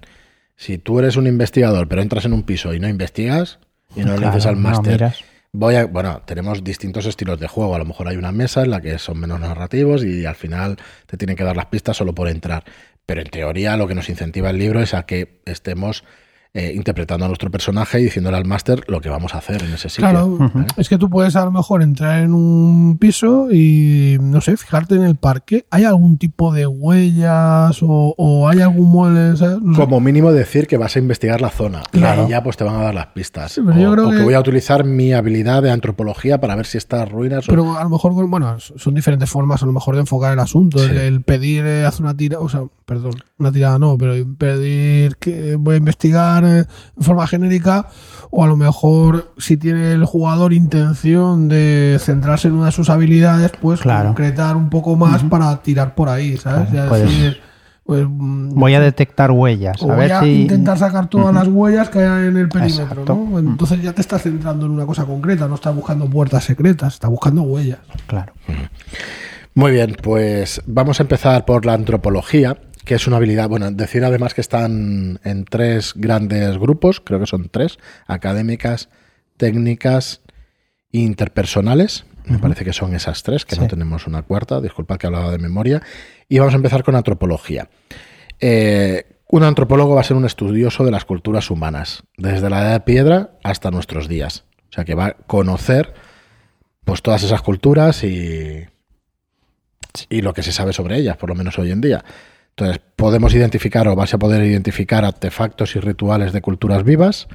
Si 0.55 0.77
tú 0.77 0.99
eres 0.99 1.17
un 1.17 1.27
investigador, 1.27 1.87
pero 1.87 2.01
entras 2.01 2.25
en 2.25 2.33
un 2.33 2.43
piso 2.43 2.73
y 2.73 2.79
no 2.79 2.87
investigas 2.87 3.59
y 3.95 4.01
no 4.01 4.13
le 4.13 4.17
Claro, 4.19 4.35
dices 4.35 4.45
al 4.47 4.55
máster. 4.55 5.13
Voy 5.59 5.73
a, 5.73 5.87
bueno, 5.87 6.21
tenemos 6.23 6.63
distintos 6.63 7.07
estilos 7.07 7.39
de 7.39 7.47
juego. 7.47 7.73
A 7.73 7.79
lo 7.79 7.85
mejor 7.85 8.07
hay 8.07 8.15
una 8.15 8.31
mesa 8.31 8.61
en 8.61 8.69
la 8.69 8.79
que 8.79 8.99
son 8.99 9.19
menos 9.19 9.39
narrativos 9.39 10.03
y 10.03 10.23
al 10.23 10.35
final 10.35 10.77
te 11.07 11.17
tienen 11.17 11.35
que 11.35 11.43
dar 11.43 11.57
las 11.57 11.65
pistas 11.65 11.97
solo 11.97 12.13
por 12.13 12.27
entrar. 12.27 12.63
Pero 13.07 13.21
en 13.21 13.29
teoría 13.31 13.75
lo 13.75 13.87
que 13.87 13.95
nos 13.95 14.07
incentiva 14.07 14.51
el 14.51 14.59
libro 14.59 14.81
es 14.81 14.93
a 14.93 15.07
que 15.07 15.41
estemos 15.45 16.03
eh, 16.59 16.73
interpretando 16.75 17.25
a 17.25 17.27
nuestro 17.27 17.51
personaje 17.51 17.99
y 17.99 18.05
diciéndole 18.05 18.37
al 18.37 18.45
máster 18.45 18.83
lo 18.87 18.99
que 18.99 19.09
vamos 19.09 19.35
a 19.35 19.37
hacer 19.37 19.61
en 19.63 19.73
ese 19.73 19.89
sitio. 19.89 20.09
Claro, 20.09 20.25
Ujú. 20.27 20.65
es 20.75 20.89
que 20.89 20.97
tú 20.97 21.09
puedes 21.09 21.35
a 21.35 21.45
lo 21.45 21.51
mejor 21.51 21.83
entrar 21.83 22.19
en 22.23 22.33
un 22.33 22.97
piso 22.99 23.49
y, 23.51 24.17
no 24.19 24.41
sé, 24.41 24.57
fijarte 24.57 24.95
en 24.95 25.03
el 25.03 25.15
parque. 25.15 25.65
¿Hay 25.69 25.83
algún 25.83 26.17
tipo 26.17 26.51
de 26.53 26.65
huellas 26.65 27.81
o, 27.83 28.15
o 28.17 28.47
hay 28.49 28.61
algún 28.61 28.89
mueble? 28.89 29.33
Como 29.75 29.99
mínimo 29.99 30.31
decir 30.31 30.67
que 30.67 30.77
vas 30.77 30.95
a 30.95 30.99
investigar 30.99 31.41
la 31.41 31.49
zona 31.49 31.83
Claro. 31.91 32.21
y 32.21 32.25
ahí 32.25 32.29
ya 32.31 32.43
pues 32.43 32.57
te 32.57 32.63
van 32.63 32.75
a 32.75 32.83
dar 32.83 32.95
las 32.95 33.07
pistas. 33.07 33.51
Sí, 33.51 33.61
pero 33.65 33.77
o 33.77 33.81
yo 33.83 33.91
creo 33.93 34.07
o 34.07 34.11
que 34.11 34.17
que- 34.17 34.23
voy 34.23 34.33
a 34.33 34.39
utilizar 34.39 34.83
mi 34.83 35.13
habilidad 35.13 35.61
de 35.61 35.71
antropología 35.71 36.39
para 36.39 36.55
ver 36.55 36.65
si 36.65 36.77
estas 36.77 37.09
ruinas 37.11 37.47
o- 37.47 37.51
Pero 37.51 37.77
a 37.77 37.83
lo 37.83 37.89
mejor, 37.89 38.13
bueno, 38.27 38.57
son 38.59 38.93
diferentes 38.95 39.29
formas 39.29 39.61
a 39.61 39.65
lo 39.65 39.71
mejor 39.73 39.95
de 39.95 40.01
enfocar 40.01 40.33
el 40.33 40.39
asunto. 40.39 40.83
El, 40.83 40.89
Sí. 40.89 40.95
el 40.97 41.21
pedir, 41.21 41.65
eh, 41.65 41.85
hacer 41.85 42.01
una 42.03 42.15
tira, 42.17 42.39
o 42.39 42.49
sea, 42.49 42.61
perdón, 42.85 43.13
una 43.37 43.51
tirada 43.51 43.77
no, 43.77 43.97
pero 43.97 44.13
pedir 44.37 45.17
que 45.17 45.55
voy 45.57 45.75
a 45.75 45.77
investigar 45.77 46.43
eh, 46.45 46.46
en 46.47 46.65
forma 47.03 47.27
genérica, 47.27 47.87
o 48.31 48.43
a 48.43 48.47
lo 48.47 48.57
mejor 48.57 49.33
si 49.37 49.57
tiene 49.57 49.91
el 49.93 50.05
jugador 50.05 50.53
intención 50.53 51.47
de 51.47 51.97
centrarse 51.99 52.47
en 52.47 52.55
una 52.55 52.67
de 52.67 52.71
sus 52.71 52.89
habilidades, 52.89 53.51
pues 53.61 53.79
Claro. 53.81 54.09
concretar 54.09 54.55
un 54.55 54.69
poco 54.69 54.95
más 54.95 55.23
para 55.23 55.55
tirar 55.61 55.95
por 55.95 56.09
ahí, 56.09 56.37
¿sabes? 56.37 56.69
Claro, 56.69 56.83
Ya 56.85 56.89
puedes- 56.89 57.09
decir, 57.09 57.37
pues, 57.85 58.05
mm, 58.07 58.49
Voy 58.59 58.73
a 58.73 58.81
detectar 58.81 59.31
huellas. 59.31 59.81
o 59.81 59.85
A 59.91 59.95
voy 59.95 60.03
ver 60.03 60.13
a 60.13 60.19
si. 60.21 60.41
intentar 60.41 60.77
sacar 60.77 61.07
todas 61.07 61.33
las 61.33 61.47
huellas 61.47 61.89
que 61.89 61.99
hay 61.99 62.27
en 62.27 62.35
el 62.37 62.49
perímetro. 62.49 63.05
¿no? 63.05 63.39
Entonces 63.39 63.81
ya 63.81 63.93
te 63.93 64.01
estás 64.01 64.23
centrando 64.23 64.65
en 64.65 64.73
una 64.73 64.85
cosa 64.85 65.05
concreta, 65.05 65.47
no 65.47 65.55
estás 65.55 65.73
buscando 65.73 66.05
puertas 66.09 66.43
secretas, 66.43 66.95
estás 66.95 67.09
buscando 67.09 67.43
huellas. 67.43 67.79
Claro. 68.07 68.33
Muy 69.53 69.71
bien, 69.71 69.95
pues 70.03 70.61
vamos 70.67 70.99
a 70.99 71.03
empezar 71.03 71.45
por 71.45 71.65
la 71.65 71.73
antropología, 71.73 72.57
que 72.87 72.95
es 72.95 73.05
una 73.05 73.17
habilidad, 73.17 73.49
bueno, 73.49 73.69
decir 73.69 74.03
además 74.05 74.33
que 74.33 74.41
están 74.41 75.19
en 75.25 75.43
tres 75.43 75.91
grandes 75.95 76.57
grupos, 76.57 77.01
creo 77.01 77.19
que 77.19 77.27
son 77.27 77.49
tres, 77.49 77.77
académicas, 78.07 78.89
técnicas 79.35 80.21
e 80.93 80.99
interpersonales. 80.99 82.05
Me 82.25 82.39
parece 82.39 82.65
que 82.65 82.73
son 82.73 82.95
esas 82.95 83.23
tres, 83.23 83.45
que 83.45 83.55
no 83.55 83.67
tenemos 83.67 84.07
una 84.07 84.21
cuarta, 84.21 84.59
disculpad 84.59 84.97
que 84.97 85.07
hablaba 85.07 85.31
de 85.31 85.37
memoria. 85.37 85.81
Y 86.27 86.39
vamos 86.39 86.53
a 86.53 86.57
empezar 86.57 86.83
con 86.83 86.95
antropología. 86.95 87.69
Eh, 88.39 89.05
un 89.29 89.43
antropólogo 89.43 89.95
va 89.95 90.01
a 90.01 90.05
ser 90.05 90.17
un 90.17 90.25
estudioso 90.25 90.83
de 90.83 90.91
las 90.91 91.05
culturas 91.05 91.51
humanas, 91.51 92.03
desde 92.17 92.49
la 92.49 92.61
edad 92.61 92.73
de 92.73 92.79
piedra 92.81 93.31
hasta 93.43 93.71
nuestros 93.71 94.07
días. 94.07 94.45
O 94.69 94.73
sea 94.73 94.85
que 94.85 94.95
va 94.95 95.05
a 95.05 95.13
conocer 95.13 95.93
pues 96.85 97.01
todas 97.01 97.23
esas 97.23 97.41
culturas 97.41 98.03
y, 98.03 98.65
y 100.09 100.21
lo 100.21 100.33
que 100.33 100.43
se 100.43 100.53
sabe 100.53 100.71
sobre 100.71 100.97
ellas, 100.97 101.17
por 101.17 101.29
lo 101.29 101.35
menos 101.35 101.59
hoy 101.59 101.71
en 101.71 101.81
día. 101.81 102.03
Entonces, 102.57 102.81
podemos 102.95 103.35
identificar 103.35 103.87
o 103.87 103.95
vas 103.95 104.15
a 104.15 104.17
poder 104.17 104.43
identificar 104.43 105.05
artefactos 105.05 105.75
y 105.75 105.79
rituales 105.79 106.33
de 106.33 106.41
culturas 106.41 106.83
vivas, 106.83 107.27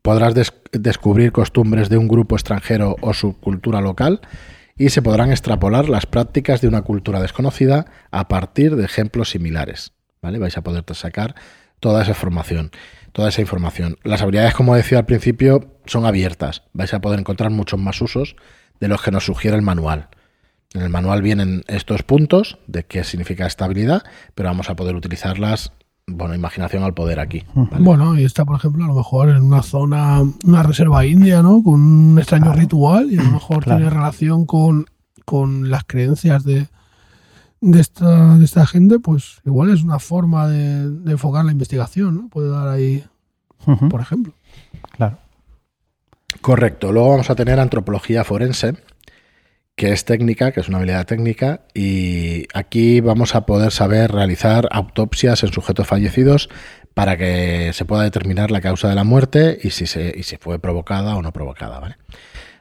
podrás 0.00 0.32
des- 0.32 0.52
descubrir 0.70 1.32
costumbres 1.32 1.88
de 1.88 1.96
un 1.98 2.06
grupo 2.06 2.36
extranjero 2.36 2.94
o 3.00 3.12
subcultura 3.14 3.80
local 3.80 4.20
y 4.76 4.90
se 4.90 5.02
podrán 5.02 5.32
extrapolar 5.32 5.88
las 5.88 6.06
prácticas 6.06 6.60
de 6.60 6.68
una 6.68 6.82
cultura 6.82 7.20
desconocida 7.20 7.86
a 8.12 8.28
partir 8.28 8.76
de 8.76 8.84
ejemplos 8.84 9.30
similares. 9.30 9.92
¿vale? 10.22 10.38
Vais 10.38 10.56
a 10.56 10.62
poder 10.62 10.84
sacar 10.92 11.34
toda 11.80 12.02
esa 12.02 12.12
información. 12.12 12.70
Toda 13.12 13.30
esa 13.30 13.40
información. 13.40 13.96
Las 14.04 14.22
habilidades, 14.22 14.54
como 14.54 14.76
decía 14.76 14.98
al 14.98 15.06
principio, 15.06 15.78
son 15.86 16.06
abiertas. 16.06 16.62
Vais 16.72 16.94
a 16.94 17.00
poder 17.00 17.18
encontrar 17.18 17.50
muchos 17.50 17.80
más 17.80 18.00
usos 18.00 18.36
de 18.78 18.86
los 18.88 19.02
que 19.02 19.10
nos 19.10 19.24
sugiere 19.24 19.56
el 19.56 19.62
manual. 19.62 20.08
En 20.74 20.82
el 20.82 20.90
manual 20.90 21.22
vienen 21.22 21.62
estos 21.68 22.02
puntos 22.02 22.58
de 22.66 22.84
qué 22.84 23.04
significa 23.04 23.46
esta 23.46 23.64
habilidad, 23.64 24.02
pero 24.34 24.48
vamos 24.48 24.68
a 24.70 24.74
poder 24.76 24.96
utilizarlas, 24.96 25.72
bueno, 26.06 26.34
imaginación 26.34 26.82
al 26.82 26.94
poder 26.94 27.20
aquí. 27.20 27.44
¿vale? 27.54 27.84
Bueno, 27.84 28.18
y 28.18 28.24
está, 28.24 28.44
por 28.44 28.56
ejemplo, 28.56 28.84
a 28.84 28.88
lo 28.88 28.94
mejor 28.94 29.28
en 29.30 29.42
una 29.42 29.62
zona, 29.62 30.20
una 30.44 30.62
reserva 30.64 31.06
india, 31.06 31.42
¿no? 31.42 31.62
Con 31.62 31.80
un 31.80 32.18
extraño 32.18 32.52
ritual 32.52 33.10
y 33.12 33.18
a 33.18 33.22
lo 33.22 33.30
mejor 33.30 33.62
Claro. 33.62 33.78
tiene 33.78 33.90
relación 33.90 34.46
con, 34.46 34.86
con 35.24 35.70
las 35.70 35.84
creencias 35.84 36.42
de, 36.42 36.66
de, 37.60 37.80
esta, 37.80 38.36
de 38.36 38.44
esta 38.44 38.66
gente, 38.66 38.98
pues 38.98 39.40
igual 39.46 39.70
es 39.70 39.84
una 39.84 40.00
forma 40.00 40.48
de, 40.48 40.90
de 40.90 41.12
enfocar 41.12 41.44
la 41.44 41.52
investigación, 41.52 42.14
¿no? 42.16 42.28
Puede 42.28 42.50
dar 42.50 42.66
ahí, 42.66 43.04
por 43.90 44.00
ejemplo. 44.00 44.34
Claro. 44.96 45.18
Correcto. 46.40 46.92
Luego 46.92 47.10
vamos 47.10 47.30
a 47.30 47.36
tener 47.36 47.60
antropología 47.60 48.24
forense, 48.24 48.74
que 49.76 49.92
es 49.92 50.04
técnica, 50.04 50.52
que 50.52 50.60
es 50.60 50.68
una 50.68 50.78
habilidad 50.78 51.06
técnica, 51.06 51.62
y 51.74 52.46
aquí 52.54 53.00
vamos 53.00 53.34
a 53.34 53.44
poder 53.44 53.72
saber 53.72 54.12
realizar 54.12 54.68
autopsias 54.70 55.42
en 55.42 55.52
sujetos 55.52 55.86
fallecidos 55.86 56.48
para 56.94 57.16
que 57.16 57.72
se 57.72 57.84
pueda 57.84 58.04
determinar 58.04 58.52
la 58.52 58.60
causa 58.60 58.88
de 58.88 58.94
la 58.94 59.02
muerte 59.02 59.58
y 59.62 59.70
si, 59.70 59.86
se, 59.86 60.14
y 60.16 60.22
si 60.22 60.36
fue 60.36 60.60
provocada 60.60 61.16
o 61.16 61.22
no 61.22 61.32
provocada. 61.32 61.80
¿vale? 61.80 61.96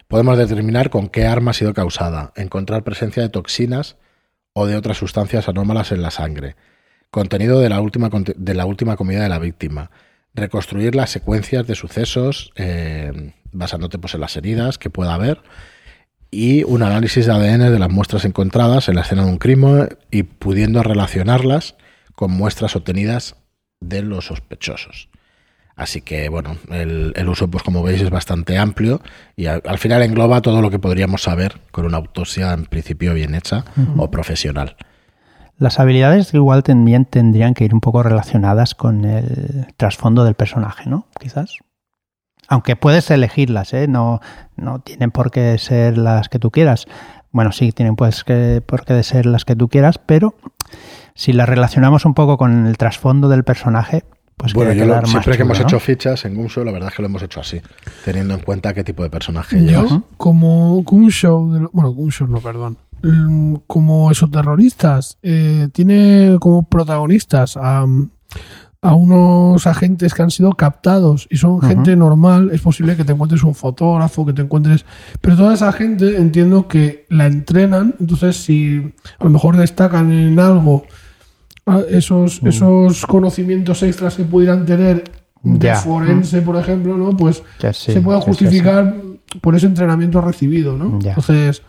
Podemos 0.07 0.37
determinar 0.37 0.89
con 0.89 1.07
qué 1.07 1.27
arma 1.27 1.51
ha 1.51 1.53
sido 1.53 1.73
causada, 1.73 2.33
encontrar 2.35 2.83
presencia 2.83 3.21
de 3.21 3.29
toxinas 3.29 3.97
o 4.53 4.65
de 4.65 4.75
otras 4.75 4.97
sustancias 4.97 5.47
anómalas 5.47 5.91
en 5.91 6.01
la 6.01 6.09
sangre, 6.09 6.55
contenido 7.11 7.59
de 7.59 7.69
la 7.69 7.79
última, 7.79 8.09
de 8.09 8.53
la 8.55 8.65
última 8.65 8.95
comida 8.95 9.21
de 9.21 9.29
la 9.29 9.39
víctima, 9.39 9.91
reconstruir 10.33 10.95
las 10.95 11.11
secuencias 11.11 11.67
de 11.67 11.75
sucesos 11.75 12.51
eh, 12.55 13.33
basándote 13.51 13.99
pues, 13.99 14.15
en 14.15 14.21
las 14.21 14.35
heridas 14.35 14.79
que 14.79 14.89
pueda 14.89 15.13
haber 15.13 15.41
y 16.33 16.63
un 16.63 16.81
análisis 16.81 17.25
de 17.25 17.31
ADN 17.31 17.71
de 17.71 17.79
las 17.79 17.91
muestras 17.91 18.25
encontradas 18.25 18.89
en 18.89 18.95
la 18.95 19.01
escena 19.01 19.23
de 19.23 19.31
un 19.31 19.37
crimen 19.37 19.89
y 20.09 20.23
pudiendo 20.23 20.81
relacionarlas 20.81 21.75
con 22.15 22.31
muestras 22.31 22.75
obtenidas 22.75 23.35
de 23.79 24.01
los 24.01 24.25
sospechosos. 24.25 25.09
Así 25.75 26.01
que, 26.01 26.29
bueno, 26.29 26.57
el, 26.69 27.13
el 27.15 27.29
uso, 27.29 27.49
pues 27.49 27.63
como 27.63 27.81
veis, 27.81 28.01
es 28.01 28.09
bastante 28.09 28.57
amplio 28.57 29.01
y 29.35 29.47
al, 29.47 29.61
al 29.65 29.77
final 29.79 30.03
engloba 30.03 30.41
todo 30.41 30.61
lo 30.61 30.69
que 30.69 30.79
podríamos 30.79 31.23
saber 31.23 31.59
con 31.71 31.85
una 31.85 31.97
autopsia 31.97 32.53
en 32.53 32.65
principio 32.65 33.13
bien 33.13 33.33
hecha 33.33 33.65
o 33.97 34.11
profesional. 34.11 34.75
Las 35.57 35.79
habilidades 35.79 36.33
igual 36.33 36.63
también 36.63 37.05
tendrían 37.05 37.53
que 37.53 37.63
ir 37.63 37.73
un 37.73 37.79
poco 37.79 38.03
relacionadas 38.03 38.75
con 38.75 39.05
el 39.05 39.67
trasfondo 39.77 40.25
del 40.25 40.35
personaje, 40.35 40.89
¿no? 40.89 41.07
Quizás. 41.19 41.57
Aunque 42.47 42.75
puedes 42.75 43.09
elegirlas, 43.11 43.73
¿eh? 43.73 43.87
No, 43.87 44.19
no 44.55 44.79
tienen 44.79 45.11
por 45.11 45.31
qué 45.31 45.57
ser 45.57 45.97
las 45.97 46.29
que 46.29 46.39
tú 46.39 46.51
quieras. 46.51 46.85
Bueno, 47.31 47.51
sí, 47.51 47.71
tienen 47.71 47.95
pues 47.95 48.23
que, 48.23 48.61
por 48.65 48.85
qué 48.85 49.01
ser 49.03 49.25
las 49.25 49.45
que 49.45 49.55
tú 49.55 49.69
quieras, 49.69 49.97
pero 49.97 50.35
si 51.15 51.33
las 51.33 51.47
relacionamos 51.49 52.05
un 52.05 52.13
poco 52.13 52.37
con 52.37 52.67
el 52.67 52.77
trasfondo 52.77 53.27
del 53.29 53.43
personaje, 53.43 54.03
pues 54.37 54.53
bueno, 54.53 54.73
yo 54.73 54.81
lo- 54.85 54.91
quedar 54.93 55.01
más 55.03 55.11
siempre 55.11 55.35
que 55.37 55.43
hemos 55.43 55.59
¿no? 55.59 55.63
hecho 55.65 55.79
fichas 55.79 56.25
en 56.25 56.35
Gunso, 56.35 56.63
la 56.63 56.71
verdad 56.71 56.89
es 56.89 56.95
que 56.95 57.01
lo 57.01 57.07
hemos 57.07 57.23
hecho 57.23 57.39
así, 57.39 57.61
teniendo 58.03 58.33
en 58.33 58.41
cuenta 58.41 58.73
qué 58.73 58.83
tipo 58.83 59.03
de 59.03 59.09
personaje 59.09 59.59
Yo, 59.59 59.65
llevas. 59.83 59.99
como 60.17 60.83
como 60.83 61.03
un 61.05 61.11
show, 61.11 61.51
de 61.53 61.59
lo- 61.61 61.69
bueno, 61.71 61.89
como 61.91 62.03
un 62.03 62.11
show, 62.11 62.27
no, 62.27 62.39
perdón. 62.39 62.77
Mm, 63.03 63.55
Como 63.67 64.11
esos 64.11 64.31
terroristas, 64.31 65.17
eh, 65.23 65.67
tiene 65.73 66.37
como 66.39 66.63
protagonistas 66.63 67.57
a, 67.57 67.85
a 68.83 68.95
unos 68.95 69.65
agentes 69.65 70.13
que 70.13 70.21
han 70.21 70.29
sido 70.29 70.51
captados 70.51 71.25
y 71.31 71.37
son 71.37 71.61
gente 71.61 71.95
normal. 71.95 72.49
Es 72.51 72.59
posible 72.59 72.97
que 72.97 73.05
te 73.05 73.13
encuentres 73.13 73.41
un 73.43 73.55
fotógrafo, 73.55 74.25
que 74.25 74.33
te 74.33 74.41
encuentres. 74.41 74.85
Pero 75.21 75.37
toda 75.37 75.53
esa 75.53 75.71
gente 75.71 76.17
entiendo 76.17 76.67
que 76.67 77.05
la 77.09 77.27
entrenan. 77.27 77.95
Entonces, 78.01 78.35
si 78.35 78.93
a 79.19 79.23
lo 79.23 79.29
mejor 79.29 79.55
destacan 79.55 80.11
en 80.11 80.37
algo 80.37 80.83
ah, 81.65 81.81
esos, 81.89 82.41
esos 82.43 83.05
conocimientos 83.05 83.81
extras 83.83 84.15
que 84.15 84.25
pudieran 84.25 84.65
tener 84.65 85.05
de 85.43 85.67
Ya. 85.67 85.75
forense, 85.75 86.41
por 86.41 86.57
ejemplo, 86.57 86.97
¿no? 86.97 87.15
Pues 87.15 87.41
sí, 87.71 87.93
se 87.93 88.01
puede 88.01 88.19
sí, 88.19 88.25
justificar 88.27 88.95
por 89.39 89.55
ese 89.55 89.67
entrenamiento 89.67 90.19
recibido, 90.19 90.77
¿no? 90.77 90.99
Ya. 90.99 91.11
Entonces, 91.11 91.61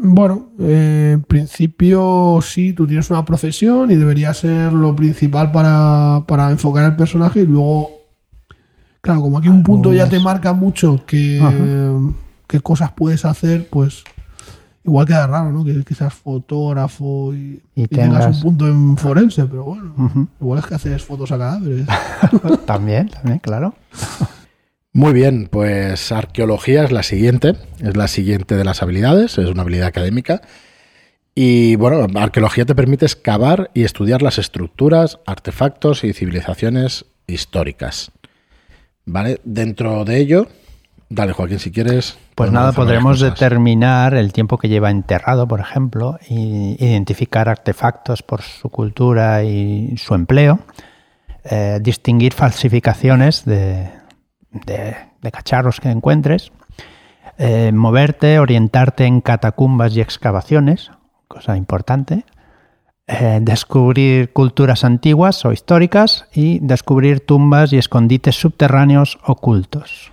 bueno, 0.00 0.50
eh, 0.60 1.10
en 1.14 1.22
principio 1.22 2.38
sí, 2.42 2.72
tú 2.72 2.86
tienes 2.86 3.10
una 3.10 3.24
profesión 3.24 3.90
y 3.90 3.96
debería 3.96 4.32
ser 4.32 4.72
lo 4.72 4.94
principal 4.94 5.50
para, 5.50 6.22
para 6.26 6.50
enfocar 6.50 6.84
el 6.84 6.96
personaje 6.96 7.40
y 7.42 7.46
luego, 7.46 7.90
claro, 9.00 9.22
como 9.22 9.38
aquí 9.38 9.48
un 9.48 9.62
punto 9.62 9.92
ya 9.92 10.08
te 10.08 10.20
marca 10.20 10.52
mucho 10.52 11.04
que, 11.06 11.40
qué 12.46 12.60
cosas 12.60 12.92
puedes 12.92 13.24
hacer, 13.24 13.68
pues 13.70 14.04
igual 14.84 15.04
queda 15.06 15.26
raro, 15.26 15.52
¿no? 15.52 15.64
Que, 15.64 15.84
que 15.84 15.94
seas 15.94 16.14
fotógrafo 16.14 17.34
y, 17.34 17.60
Y 17.74 17.82
y 17.82 17.88
tengas 17.88 18.24
tengas- 18.24 18.36
un 18.36 18.42
punto 18.42 18.66
en 18.68 18.96
forense, 18.96 19.44
pero 19.46 19.64
bueno, 19.64 20.28
igual 20.40 20.60
es 20.60 20.66
que 20.66 20.74
haces 20.76 21.02
fotos 21.04 21.32
a 21.32 21.38
cadáveres. 21.38 21.86
También, 22.66 23.08
también, 23.08 23.38
claro. 23.40 23.74
Muy 24.98 25.12
bien, 25.12 25.46
pues 25.48 26.10
arqueología 26.10 26.82
es 26.82 26.90
la 26.90 27.04
siguiente, 27.04 27.54
es 27.78 27.96
la 27.96 28.08
siguiente 28.08 28.56
de 28.56 28.64
las 28.64 28.82
habilidades, 28.82 29.38
es 29.38 29.48
una 29.48 29.62
habilidad 29.62 29.86
académica. 29.86 30.40
Y 31.36 31.76
bueno, 31.76 32.08
arqueología 32.18 32.66
te 32.66 32.74
permite 32.74 33.06
excavar 33.06 33.70
y 33.74 33.84
estudiar 33.84 34.22
las 34.22 34.38
estructuras, 34.38 35.20
artefactos 35.24 36.02
y 36.02 36.12
civilizaciones 36.12 37.04
históricas. 37.28 38.10
¿Vale? 39.04 39.40
Dentro 39.44 40.04
de 40.04 40.18
ello, 40.18 40.48
dale 41.08 41.32
Joaquín, 41.32 41.60
si 41.60 41.70
quieres. 41.70 42.18
Pues 42.34 42.50
nada, 42.50 42.72
podremos 42.72 43.20
determinar 43.20 44.14
el 44.14 44.32
tiempo 44.32 44.58
que 44.58 44.68
lleva 44.68 44.90
enterrado, 44.90 45.46
por 45.46 45.60
ejemplo, 45.60 46.18
y 46.28 46.74
identificar 46.84 47.48
artefactos 47.48 48.24
por 48.24 48.42
su 48.42 48.68
cultura 48.68 49.44
y 49.44 49.96
su 49.96 50.16
empleo, 50.16 50.58
eh, 51.44 51.78
distinguir 51.80 52.34
falsificaciones 52.34 53.44
de, 53.44 53.96
de- 54.52 54.96
de 55.20 55.30
cacharros 55.30 55.80
que 55.80 55.90
encuentres, 55.90 56.52
eh, 57.38 57.70
moverte, 57.72 58.38
orientarte 58.38 59.04
en 59.04 59.20
catacumbas 59.20 59.94
y 59.96 60.00
excavaciones, 60.00 60.90
cosa 61.28 61.56
importante, 61.56 62.24
eh, 63.06 63.38
descubrir 63.40 64.32
culturas 64.32 64.84
antiguas 64.84 65.44
o 65.44 65.52
históricas 65.52 66.26
y 66.32 66.58
descubrir 66.60 67.20
tumbas 67.20 67.72
y 67.72 67.78
escondites 67.78 68.36
subterráneos 68.36 69.18
ocultos. 69.24 70.10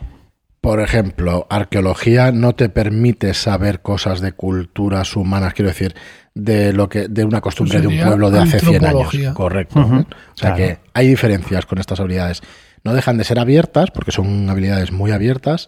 Por 0.62 0.80
ejemplo, 0.80 1.46
arqueología 1.50 2.32
no 2.32 2.56
te 2.56 2.70
permite 2.70 3.34
saber 3.34 3.82
cosas 3.82 4.20
de 4.22 4.32
culturas 4.32 5.16
humanas, 5.16 5.54
quiero 5.54 5.70
decir, 5.70 5.96
de 6.34 6.74
lo 6.74 6.90
que 6.90 7.08
de 7.08 7.24
una 7.24 7.40
costumbre 7.42 7.82
de 7.82 7.88
un 7.88 8.00
pueblo 8.00 8.32
de 8.32 8.40
hace 8.40 8.60
100 8.60 8.84
años. 8.86 9.14
Correcto. 9.36 9.80
O 9.80 10.06
sea 10.34 10.54
claro. 10.54 10.56
que 10.56 10.80
hay 10.94 11.08
diferencias 11.08 11.66
con 11.66 11.78
estas 11.78 12.00
habilidades. 12.00 12.42
No 12.86 12.94
dejan 12.94 13.18
de 13.18 13.26
ser 13.26 13.40
abiertas, 13.40 13.92
porque 13.92 14.12
son 14.12 14.50
habilidades 14.50 14.94
muy 14.94 15.12
abiertas, 15.12 15.68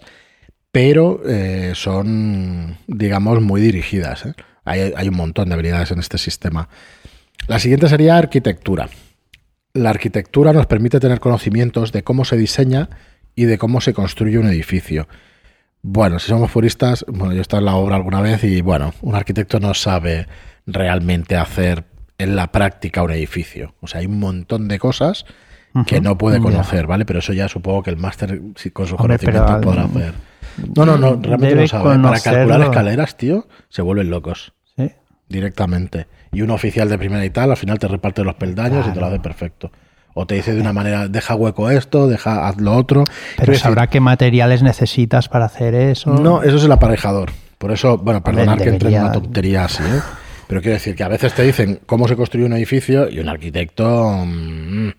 pero 0.71 1.21
eh, 1.27 1.73
son, 1.75 2.77
digamos, 2.87 3.41
muy 3.41 3.59
dirigidas. 3.59 4.25
¿eh? 4.25 4.33
Hay, 4.63 4.93
hay 4.95 5.09
un 5.09 5.15
montón 5.15 5.49
de 5.49 5.55
habilidades 5.55 5.91
en 5.91 5.99
este 5.99 6.17
sistema. 6.17 6.69
La 7.47 7.59
siguiente 7.59 7.89
sería 7.89 8.17
arquitectura. 8.17 8.89
La 9.73 9.89
arquitectura 9.89 10.53
nos 10.53 10.67
permite 10.67 10.99
tener 10.99 11.19
conocimientos 11.19 11.91
de 11.91 12.03
cómo 12.03 12.23
se 12.23 12.37
diseña 12.37 12.89
y 13.35 13.45
de 13.45 13.57
cómo 13.57 13.81
se 13.81 13.93
construye 13.93 14.37
un 14.37 14.47
edificio. 14.47 15.07
Bueno, 15.81 16.19
si 16.19 16.27
somos 16.27 16.51
puristas, 16.51 17.05
bueno, 17.07 17.33
yo 17.33 17.39
he 17.39 17.41
estado 17.41 17.61
en 17.61 17.65
la 17.65 17.75
obra 17.75 17.95
alguna 17.95 18.21
vez 18.21 18.43
y 18.43 18.61
bueno, 18.61 18.93
un 19.01 19.15
arquitecto 19.15 19.59
no 19.59 19.73
sabe 19.73 20.27
realmente 20.65 21.35
hacer 21.35 21.85
en 22.17 22.35
la 22.35 22.51
práctica 22.51 23.03
un 23.03 23.11
edificio. 23.11 23.75
O 23.79 23.87
sea, 23.87 24.01
hay 24.01 24.07
un 24.07 24.19
montón 24.19 24.67
de 24.67 24.79
cosas 24.79 25.25
que 25.85 26.01
no 26.01 26.17
puede 26.17 26.37
Ya. 26.37 26.43
conocer, 26.43 26.87
¿vale? 26.87 27.05
Pero 27.05 27.19
eso 27.19 27.33
ya 27.33 27.47
supongo 27.47 27.83
que 27.83 27.89
el 27.91 27.97
máster 27.97 28.41
con 28.73 28.87
su 28.87 28.95
Hombre, 28.95 29.17
pero 29.19 29.39
conocimiento 29.45 29.53
al- 29.53 29.61
podrá 29.61 29.83
hacer. 29.83 30.13
No, 30.75 30.85
no, 30.85 30.97
no, 30.97 31.19
realmente 31.21 31.55
no 31.55 31.67
sabe. 31.67 31.99
Para 31.99 32.19
calcular 32.19 32.61
escaleras, 32.61 33.15
tío, 33.17 33.47
se 33.69 33.81
vuelven 33.83 34.09
locos 34.09 34.53
¿sí? 34.75 34.91
directamente. 35.29 36.07
Y 36.31 36.41
un 36.41 36.49
oficial 36.51 36.89
de 36.89 36.97
primera 36.97 37.23
y 37.25 37.29
tal, 37.29 37.51
al 37.51 37.57
final 37.57 37.77
te 37.79 37.87
reparte 37.87 38.23
los 38.23 38.35
peldaños 38.35 38.87
y 38.87 38.91
te 38.91 38.99
lo 38.99 39.05
hace 39.05 39.19
perfecto. 39.19 39.71
O 40.15 40.25
te 40.25 40.33
dice 40.35 40.55
de 40.55 40.61
una 40.61 40.73
manera, 40.73 41.07
deja 41.07 41.35
hueco 41.35 41.69
esto, 41.69 42.07
deja 42.07 42.47
haz 42.47 42.59
lo 42.59 42.75
otro. 42.75 43.03
Pero 43.37 43.51
decir, 43.51 43.61
sabrá 43.63 43.85
qué 43.87 43.99
materiales 43.99 44.63
necesitas 44.63 45.29
para 45.29 45.45
hacer 45.45 45.75
eso. 45.75 46.09
No, 46.09 46.41
eso 46.41 46.55
es 46.57 46.63
el 46.63 46.71
aparejador. 46.71 47.29
Por 47.59 47.71
eso, 47.71 47.97
bueno, 47.99 48.23
perdonar 48.23 48.57
que 48.57 48.69
entre 48.69 48.89
en 48.95 48.99
una 49.01 49.11
tontería 49.11 49.65
así, 49.65 49.83
¿eh? 49.83 49.99
Pero 50.47 50.61
quiero 50.61 50.73
decir 50.75 50.95
que 50.95 51.03
a 51.03 51.07
veces 51.07 51.33
te 51.35 51.43
dicen 51.43 51.81
cómo 51.85 52.07
se 52.07 52.15
construye 52.15 52.45
un 52.47 52.53
edificio 52.53 53.09
y 53.09 53.19
un 53.19 53.29
arquitecto. 53.29 54.25
mm, 54.25 54.89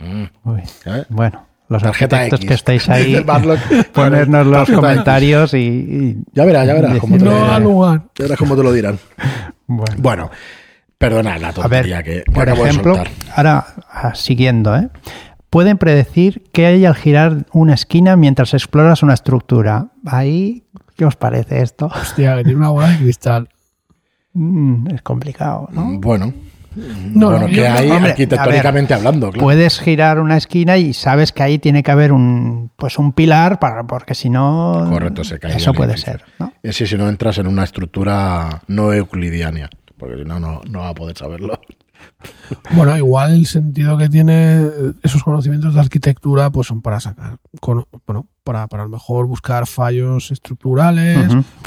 mm, 0.00 0.24
Uy. 0.50 0.62
Bueno, 1.08 1.46
los 1.68 1.82
Tarjeta 1.82 2.16
arquitectos 2.16 2.40
X. 2.40 2.48
que 2.48 2.54
estáis 2.54 2.88
ahí, 2.88 3.20
Barlock, 3.26 3.60
ponernos 3.92 4.46
los 4.46 4.70
comentarios 4.70 5.54
y, 5.54 5.58
y 5.58 6.16
Ya 6.32 6.44
verás, 6.44 6.66
ya 6.66 6.74
verás 6.74 6.98
cómo 6.98 7.16
te, 7.18 7.24
No 7.24 7.60
lugar. 7.60 8.02
ya 8.14 8.22
verás 8.24 8.38
cómo 8.38 8.56
te 8.56 8.62
lo 8.62 8.72
dirán. 8.72 8.98
bueno. 9.66 9.94
Bueno, 9.98 10.30
perdonad 10.98 11.40
la 11.40 11.48
A 11.48 11.52
ver, 11.52 11.62
tontería 11.84 12.02
que, 12.02 12.22
que 12.24 12.32
por 12.32 12.42
acabo 12.48 12.66
ejemplo, 12.66 12.92
de 12.92 12.98
soltar. 13.04 13.14
ahora 13.36 13.66
ah, 13.90 14.14
siguiendo, 14.14 14.76
¿eh? 14.76 14.88
Pueden 15.50 15.78
predecir 15.78 16.42
qué 16.52 16.66
hay 16.66 16.84
al 16.84 16.96
girar 16.96 17.46
una 17.52 17.74
esquina 17.74 18.16
mientras 18.16 18.54
exploras 18.54 19.04
una 19.04 19.14
estructura. 19.14 19.88
Ahí, 20.04 20.64
¿qué 20.96 21.04
os 21.04 21.14
parece 21.14 21.62
esto? 21.62 21.86
Hostia, 21.86 22.36
que 22.36 22.42
tiene 22.42 22.58
una 22.58 22.70
bola 22.70 22.88
de 22.88 22.98
cristal. 22.98 23.48
Mm, 24.32 24.88
es 24.92 25.02
complicado, 25.02 25.68
¿no? 25.70 26.00
Bueno, 26.00 26.32
No, 26.76 27.30
bueno, 27.30 27.46
no, 27.46 27.54
que 27.54 27.66
hay 27.66 27.90
hombre, 27.90 28.10
arquitectónicamente 28.10 28.94
hablando, 28.94 29.30
claro. 29.30 29.44
Puedes 29.44 29.78
girar 29.80 30.18
una 30.18 30.36
esquina 30.36 30.76
y 30.76 30.92
sabes 30.92 31.32
que 31.32 31.42
ahí 31.42 31.58
tiene 31.58 31.82
que 31.82 31.90
haber 31.90 32.12
un 32.12 32.70
pues 32.76 32.98
un 32.98 33.12
pilar 33.12 33.58
para 33.60 33.84
porque 33.84 34.14
si 34.14 34.30
no 34.30 34.86
Correcto, 34.90 35.24
se 35.24 35.38
cae 35.38 35.56
eso 35.56 35.72
puede 35.72 35.92
edificio. 35.92 36.12
ser, 36.12 36.24
¿no? 36.38 36.52
Es 36.62 36.76
si 36.76 36.86
si 36.86 36.96
no 36.96 37.08
entras 37.08 37.38
en 37.38 37.46
una 37.46 37.64
estructura 37.64 38.62
no 38.66 38.92
euclidiana, 38.92 39.70
porque 39.96 40.18
si 40.18 40.24
no, 40.24 40.40
no, 40.40 40.60
no 40.68 40.80
vas 40.80 40.90
a 40.90 40.94
poder 40.94 41.16
saberlo. 41.16 41.60
Bueno, 42.74 42.96
igual 42.96 43.34
el 43.34 43.46
sentido 43.46 43.96
que 43.98 44.08
tiene 44.08 44.66
esos 45.02 45.22
conocimientos 45.22 45.74
de 45.74 45.80
arquitectura 45.80 46.50
pues 46.50 46.66
son 46.68 46.82
para 46.82 47.00
sacar, 47.00 47.36
con- 47.60 47.86
bueno, 48.06 48.26
para, 48.44 48.66
para 48.66 48.82
a 48.82 48.86
lo 48.86 48.92
mejor 48.92 49.26
buscar 49.26 49.66
fallos 49.66 50.30
estructurales, 50.30 51.18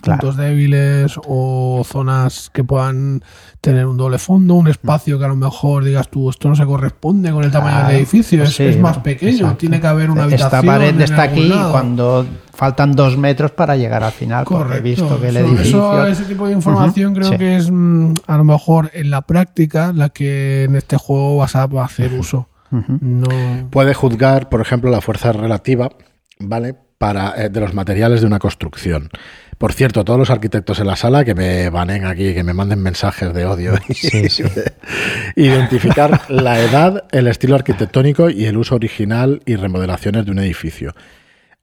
claro. 0.01 0.19
puntos 0.21 0.37
débiles 0.37 1.19
o 1.27 1.83
zonas 1.85 2.49
que 2.53 2.63
puedan 2.63 3.23
tener 3.61 3.85
un 3.87 3.97
doble 3.97 4.17
fondo, 4.19 4.53
un 4.55 4.67
espacio 4.67 5.17
que 5.19 5.25
a 5.25 5.29
lo 5.29 5.35
mejor 5.35 5.83
digas 5.83 6.09
tú, 6.09 6.29
esto 6.29 6.47
no 6.49 6.55
se 6.55 6.65
corresponde 6.65 7.31
con 7.31 7.43
el 7.43 7.51
tamaño 7.51 7.75
Claro, 7.77 7.87
del 7.89 7.97
edificio, 7.97 8.43
es, 8.43 8.53
sí, 8.55 8.63
es 8.63 8.79
más 8.79 8.99
pequeño, 8.99 9.31
exacto. 9.37 9.57
tiene 9.57 9.81
que 9.81 9.87
haber 9.87 10.09
una 10.11 10.23
habitación. 10.23 10.47
Esta 10.59 10.61
pared 10.63 11.01
está 11.01 11.21
aquí 11.23 11.47
lado. 11.49 11.71
cuando 11.71 12.25
faltan 12.57 12.91
dos 12.93 13.17
metros 13.17 13.51
para 13.51 13.77
llegar 13.77 14.03
al 14.03 14.11
final, 14.11 14.43
porque 14.43 14.63
Correcto. 14.63 14.77
he 14.87 14.89
visto 14.89 15.21
que 15.21 15.27
el 15.29 15.37
Eso- 15.37 15.47
edificio... 15.47 15.79
eso- 15.93 16.07
ese 16.07 16.23
tipo 16.25 16.47
de 16.47 16.53
información 16.53 17.13
creo 17.13 17.29
sí. 17.29 17.37
que 17.37 17.55
es 17.55 17.69
mm, 17.71 18.13
a 18.25 18.35
lo 18.37 18.43
mejor 18.43 18.89
en 18.93 19.09
la 19.11 19.21
práctica 19.21 19.93
la 19.93 20.09
que 20.09 20.63
en 20.63 20.75
este 20.75 20.97
juego 20.97 21.37
vas 21.37 21.55
a 21.55 21.63
hacer 21.83 22.13
uso. 22.13 22.49
Ujú. 22.71 22.97
No. 22.99 23.69
Puede 23.69 23.93
juzgar, 23.93 24.49
por 24.49 24.59
ejemplo, 24.59 24.89
la 24.91 24.99
fuerza 25.01 25.31
relativa, 25.31 25.89
¿vale? 26.39 26.75
Para, 26.97 27.33
eh, 27.45 27.49
de 27.49 27.59
los 27.61 27.73
materiales 27.75 28.21
de 28.21 28.27
una 28.27 28.39
construcción. 28.39 29.09
Por 29.59 29.71
cierto, 29.73 30.03
todos 30.03 30.19
los 30.19 30.29
arquitectos 30.31 30.79
en 30.79 30.87
la 30.87 30.95
sala 30.95 31.23
que 31.23 31.33
me 31.35 31.69
banen 31.69 32.05
aquí, 32.05 32.33
que 32.33 32.43
me 32.43 32.53
manden 32.53 32.81
mensajes 32.81 33.33
de 33.33 33.45
odio. 33.45 33.73
Sí, 33.93 34.29
sí. 34.29 34.43
Identificar 35.35 36.21
la 36.29 36.59
edad, 36.59 37.05
el 37.11 37.27
estilo 37.27 37.55
arquitectónico 37.55 38.29
y 38.29 38.45
el 38.45 38.57
uso 38.57 38.75
original 38.75 39.41
y 39.45 39.55
remodelaciones 39.55 40.25
de 40.25 40.31
un 40.31 40.39
edificio. 40.39 40.93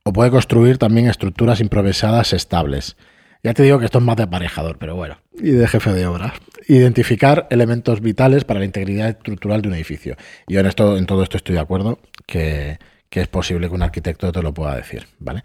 O 0.04 0.12
puede 0.12 0.30
construir 0.30 0.76
también 0.76 1.08
estructuras 1.08 1.60
improvisadas 1.60 2.34
estables. 2.34 2.96
Ya 3.42 3.54
te 3.54 3.62
digo 3.62 3.78
que 3.78 3.86
esto 3.86 3.98
es 3.98 4.04
más 4.04 4.16
de 4.16 4.24
aparejador, 4.24 4.78
pero 4.78 4.94
bueno. 4.96 5.16
Y 5.34 5.50
de 5.50 5.66
jefe 5.66 5.92
de 5.92 6.06
obra. 6.06 6.34
Identificar 6.68 7.46
elementos 7.50 8.00
vitales 8.00 8.44
para 8.44 8.60
la 8.60 8.66
integridad 8.66 9.08
estructural 9.08 9.62
de 9.62 9.68
un 9.68 9.74
edificio. 9.74 10.16
Yo 10.46 10.60
en 10.60 10.66
esto, 10.66 10.98
en 10.98 11.06
todo 11.06 11.22
esto 11.22 11.38
estoy 11.38 11.54
de 11.54 11.60
acuerdo 11.60 11.98
que, 12.26 12.78
que 13.08 13.22
es 13.22 13.28
posible 13.28 13.68
que 13.68 13.74
un 13.74 13.82
arquitecto 13.82 14.30
te 14.30 14.42
lo 14.42 14.52
pueda 14.52 14.76
decir, 14.76 15.06
¿vale? 15.18 15.42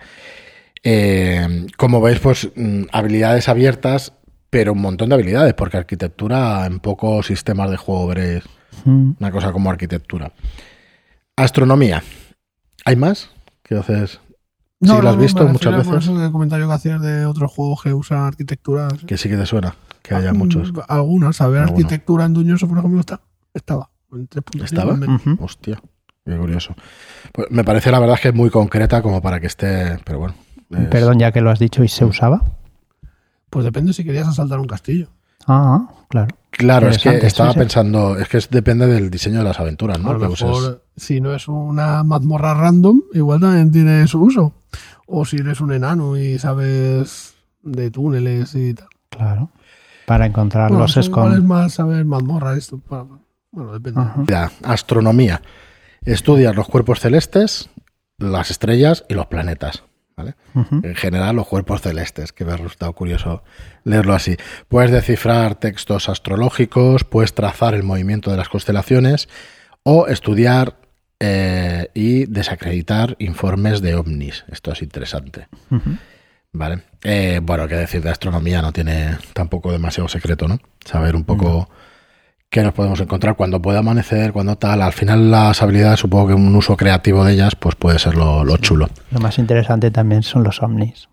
Eh, 0.84 1.68
como 1.78 2.02
veis, 2.02 2.20
pues 2.20 2.50
mm, 2.56 2.84
habilidades 2.92 3.50
abiertas, 3.50 4.14
pero 4.50 4.74
un 4.74 4.82
montón 4.82 5.10
de 5.10 5.16
habilidades, 5.16 5.54
porque 5.54 5.78
arquitectura 5.78 6.66
en 6.66 6.80
pocos 6.80 7.28
sistemas 7.28 7.70
de 7.70 7.78
juego 7.78 8.08
veréis 8.08 8.44
una 8.86 9.32
cosa 9.32 9.52
como 9.52 9.70
arquitectura. 9.70 10.32
Astronomía. 11.36 12.04
¿Hay 12.86 12.96
más? 12.96 13.30
¿Qué 13.64 13.76
haces? 13.76 14.20
Sí, 14.82 14.88
lo 14.88 15.10
has 15.10 15.18
visto 15.18 15.44
me 15.46 15.52
muchas 15.54 15.74
por 15.86 15.96
veces. 15.96 16.10
eso 16.10 16.18
del 16.20 16.32
comentario 16.32 16.68
que 16.68 16.74
hacías 16.74 17.02
de 17.02 17.26
otros 17.26 17.52
juegos 17.52 17.82
que 17.84 17.94
usan 17.94 18.20
arquitectura. 18.20 18.88
Que 19.06 19.18
sí 19.18 19.28
que 19.30 19.36
te 19.38 19.46
suena, 19.46 19.76
que 20.02 20.16
haya 20.16 20.32
Mm, 20.34 20.38
muchos. 20.38 20.72
Algunas. 20.88 21.36
Saber 21.36 21.62
Alguno. 21.62 21.78
arquitectura 21.78 22.26
en 22.26 22.34
Duñoso, 22.34 22.68
por 22.68 22.78
ejemplo, 22.78 23.00
está, 23.02 23.20
estaba. 23.54 23.90
En 24.14 24.28
3.5 24.28 24.64
¿Estaba? 24.64 24.92
también. 24.92 25.16
Ujú. 25.16 25.38
Hostia, 25.44 25.82
qué 26.26 26.38
curioso. 26.38 26.74
Pues 27.34 27.48
me 27.52 27.64
parece 27.66 27.92
la 27.92 28.00
verdad 28.00 28.18
que 28.22 28.30
es 28.30 28.34
muy 28.34 28.50
concreta 28.50 29.02
como 29.02 29.22
para 29.22 29.40
que 29.40 29.48
esté, 29.48 30.00
pero 30.06 30.20
bueno. 30.20 30.36
es- 30.70 30.88
Perdón, 30.88 31.20
ya 31.20 31.32
que 31.32 31.42
lo 31.42 31.50
has 31.52 31.60
dicho 31.60 31.84
y 31.84 31.88
se 31.90 32.06
usaba. 32.06 32.42
Pues 33.50 33.66
depende 33.66 33.94
si 33.94 34.04
querías 34.04 34.28
asaltar 34.28 34.60
un 34.60 34.68
castillo. 34.68 35.08
Ah, 35.48 35.90
claro. 36.10 36.36
Claro, 36.52 36.90
es 36.90 36.98
que 37.00 37.26
estaba 37.26 37.54
pensando, 37.54 38.18
es 38.18 38.28
que 38.28 38.38
es- 38.38 38.50
depende 38.50 38.86
del 38.88 39.10
diseño 39.10 39.40
de 39.40 39.44
las 39.44 39.60
aventuras, 39.60 39.98
a 39.98 40.02
¿no? 40.02 40.14
lo 40.14 40.20
Que 40.20 40.28
uses. 40.28 40.48
mejor, 40.48 40.84
si 41.00 41.22
no 41.22 41.34
es 41.34 41.48
una 41.48 42.04
mazmorra 42.04 42.54
random, 42.54 43.02
igual 43.14 43.40
también 43.42 43.72
tiene 43.72 44.08
su 44.08 44.22
uso. 44.22 44.54
O 45.08 45.26
si 45.26 45.38
eres 45.38 45.60
un 45.62 45.72
enano 45.74 46.18
y 46.18 46.38
sabes 46.40 47.34
de 47.64 47.90
túneles 47.92 48.54
y 48.56 48.74
tal. 48.74 48.88
Claro. 49.10 49.50
Para 50.06 50.26
encontrar 50.26 50.70
Bueno, 50.70 50.84
los 50.84 50.92
igual 50.92 51.02
es 51.02 51.08
escondidos. 51.08 51.44
más 51.46 51.74
saber 51.74 52.06
mazmorra 52.06 52.56
esto. 52.56 52.80
Bueno, 53.52 53.74
depende. 53.74 54.02
Ya, 54.28 54.52
Astronomía. 54.64 55.42
Estudias 56.04 56.56
los 56.56 56.68
cuerpos 56.68 57.00
celestes, 57.00 57.70
las 58.18 58.52
estrellas 58.52 59.06
y 59.10 59.14
los 59.16 59.26
planetas. 59.28 59.84
¿vale? 60.16 60.36
En 60.84 60.96
general, 60.96 61.36
los 61.38 61.48
cuerpos 61.48 61.82
celestes, 61.82 62.34
que 62.34 62.44
me 62.46 62.52
ha 62.52 62.58
resultado 62.58 62.92
curioso 62.94 63.44
leerlo 63.84 64.14
así. 64.14 64.36
Puedes 64.68 64.92
descifrar 64.92 65.56
textos 65.56 66.10
astrológicos, 66.10 67.04
puedes 67.06 67.34
trazar 67.34 67.74
el 67.74 67.84
movimiento 67.84 68.30
de 68.30 68.38
las 68.38 68.50
constelaciones 68.50 69.30
o 69.84 70.08
estudiar 70.08 70.79
eh, 71.20 71.90
y 71.94 72.26
desacreditar 72.26 73.16
informes 73.20 73.82
de 73.82 73.96
ovnis. 73.96 74.46
Esto 74.50 74.72
es 74.72 74.82
interesante. 74.82 75.48
¿Vale? 76.52 76.84
Eh, 77.04 77.42
bueno, 77.44 77.68
qué 77.68 77.76
decir 77.76 78.02
de 78.02 78.10
astronomía 78.10 78.62
no 78.62 78.72
tiene 78.72 79.18
tampoco 79.34 79.72
demasiado 79.72 80.08
secreto, 80.08 80.48
¿no? 80.48 80.60
Saber 80.84 81.16
un 81.16 81.24
poco 81.24 81.70
qué 82.50 82.64
nos 82.64 82.74
podemos 82.74 83.00
encontrar 83.00 83.36
cuando 83.36 83.62
puede 83.62 83.78
amanecer, 83.78 84.34
cuando 84.34 84.58
tal. 84.58 84.82
Al 84.82 84.94
final 84.94 85.30
las 85.30 85.62
habilidades, 85.62 86.00
supongo 86.00 86.30
que 86.30 86.34
un 86.34 86.56
uso 86.56 86.76
creativo 86.76 87.24
de 87.24 87.34
ellas, 87.34 87.56
pues 87.56 87.76
puede 87.76 88.00
ser 88.00 88.16
lo, 88.16 88.44
lo 88.44 88.58
chulo. 88.58 88.90
Lo 89.12 89.20
más 89.20 89.38
interesante 89.38 89.92
también 89.92 90.24
son 90.24 90.44
los 90.44 90.62
ovnis. 90.64 91.10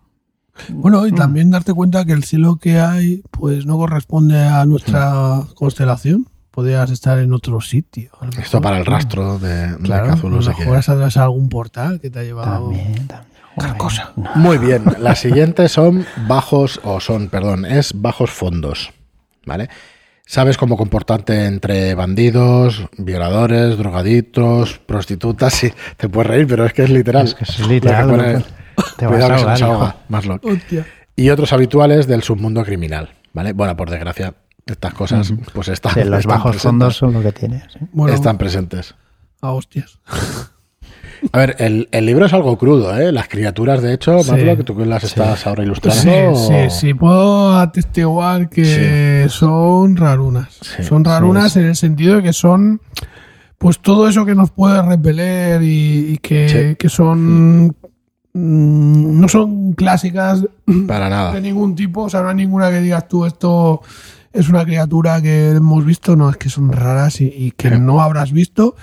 Bueno, 0.69 1.05
y 1.05 1.11
también 1.11 1.51
darte 1.51 1.73
cuenta 1.73 2.05
que 2.05 2.13
el 2.13 2.23
cielo 2.23 2.55
que 2.55 2.79
hay, 2.79 3.21
pues 3.29 3.65
no 3.65 3.77
corresponde 3.77 4.39
a 4.39 4.65
nuestra 4.65 5.43
constelación. 5.53 6.27
Podrías 6.57 6.89
estar 6.89 7.19
en 7.19 7.31
otro 7.33 7.61
sitio. 7.61 8.09
a 8.19 8.41
Esto 8.41 8.59
para 8.59 8.79
el 8.79 8.85
rastro 8.87 9.37
de, 9.37 9.67
de 9.73 9.77
Claro, 9.83 10.15
Cthulhu, 10.15 10.33
a 10.33 10.37
lo 10.37 10.41
sé 10.41 10.53
que- 10.55 10.61
mejor 10.61 10.77
has 10.77 10.89
atravesado 10.89 11.25
algún 11.27 11.49
portal 11.49 12.01
que 12.01 12.09
te 12.09 12.17
ha 12.17 12.23
llevado. 12.23 12.51
También, 12.71 13.05
también. 13.05 13.27
Joder, 13.57 13.77
cosa. 13.77 14.11
no. 14.15 14.31
Muy 14.33 14.57
bien, 14.57 14.83
las 14.99 15.19
siguientes 15.19 15.71
son 15.71 16.07
bajos, 16.27 16.81
o 16.83 16.99
son, 16.99 17.29
perdón, 17.29 17.63
es 17.63 17.91
bajos 18.01 18.31
fondos, 18.31 18.89
¿vale? 19.45 19.69
Sabes 20.25 20.57
cómo 20.57 20.77
comportarte 20.77 21.45
entre 21.45 21.93
bandidos, 21.93 22.87
violadores, 22.97 23.77
drogadictos, 23.77 24.79
prostitutas, 24.79 25.53
sí, 25.53 25.71
te 25.95 26.09
puedes 26.09 26.27
reír, 26.27 26.47
pero 26.47 26.65
es 26.65 26.73
que 26.73 26.85
es 26.85 26.89
literal. 26.89 27.25
Es 27.27 27.35
que 27.35 27.43
es 27.43 27.67
literal, 27.67 28.07
que 28.09 28.11
pone- 28.17 28.33
no 28.33 28.43
Te 28.97 29.05
vas 29.05 29.13
Cuidado 29.13 29.33
a 29.33 29.35
que 29.35 29.41
se 29.59 29.63
ahogar, 29.63 29.63
ahoga, 29.63 29.87
hijo. 29.89 29.97
Maslow. 30.09 30.39
Hostia. 30.41 30.87
Y 31.15 31.29
otros 31.29 31.53
habituales 31.53 32.07
del 32.07 32.23
submundo 32.23 32.63
criminal, 32.65 33.11
¿vale? 33.31 33.53
Bueno, 33.53 33.77
por 33.77 33.91
desgracia, 33.91 34.33
estas 34.73 34.93
cosas 34.93 35.33
pues 35.53 35.67
están, 35.69 35.93
Sí, 35.93 36.03
los 36.03 36.19
están 36.19 36.29
bajos 36.37 36.51
presentes. 36.51 36.61
fondos 36.63 36.95
son 36.97 37.13
lo 37.13 37.21
que 37.21 37.31
tiene. 37.31 37.63
sí. 37.71 37.79
Bueno, 37.91 38.13
Están 38.13 38.37
presentes. 38.37 38.95
a 39.41 39.51
hostias. 39.51 39.99
A 41.31 41.39
ver, 41.39 41.55
el, 41.57 41.89
el 41.91 42.05
libro 42.05 42.27
es 42.27 42.33
algo 42.33 42.59
crudo, 42.59 42.95
¿eh? 42.95 43.11
Las 43.11 43.27
criaturas, 43.27 43.81
de 43.81 43.91
hecho, 43.93 44.21
Sí. 44.21 44.29
Maslow, 44.31 44.55
que 44.55 44.63
tú 44.63 44.75
las 44.85 45.03
estás 45.03 45.47
ahora 45.47 45.63
ilustrando. 45.63 46.35
Sí, 46.35 46.47
sí, 46.69 46.69
sí, 46.69 46.93
puedo 46.93 47.57
atestiguar 47.57 48.49
que 48.49 49.25
son 49.29 49.95
rarunas. 49.97 50.59
Sí, 50.61 50.83
son 50.83 51.03
rarunas 51.03 51.57
en 51.57 51.65
el 51.65 51.75
sentido 51.75 52.17
de 52.17 52.23
que 52.23 52.33
son 52.33 52.81
pues 53.57 53.79
todo 53.79 54.07
eso 54.07 54.25
que 54.27 54.35
nos 54.35 54.51
puede 54.51 54.79
repeler 54.83 55.63
y, 55.63 56.13
y 56.13 56.17
que, 56.19 56.49
Sí. 56.69 56.75
que 56.75 56.87
son 56.89 57.65
mm, 58.33 59.19
no 59.19 59.27
son 59.27 59.73
clásicas 59.73 60.43
Para 60.87 61.05
de 61.05 61.09
nada. 61.09 61.39
ningún 61.39 61.73
tipo, 61.75 62.03
o 62.03 62.09
sea, 62.11 62.21
no 62.21 62.29
hay 62.29 62.35
ninguna 62.35 62.69
que 62.69 62.79
digas 62.79 63.07
tú 63.07 63.25
esto 63.25 63.81
es 64.37 64.49
una 64.49 64.63
criatura 64.65 65.21
que 65.21 65.51
hemos 65.51 65.85
visto, 65.85 66.15
no, 66.15 66.29
es 66.29 66.37
que 66.37 66.49
son 66.49 66.71
raras 66.71 67.21
y, 67.21 67.25
y 67.25 67.51
que 67.51 67.71
no 67.71 68.01
habrás 68.01 68.31
visto 68.31 68.75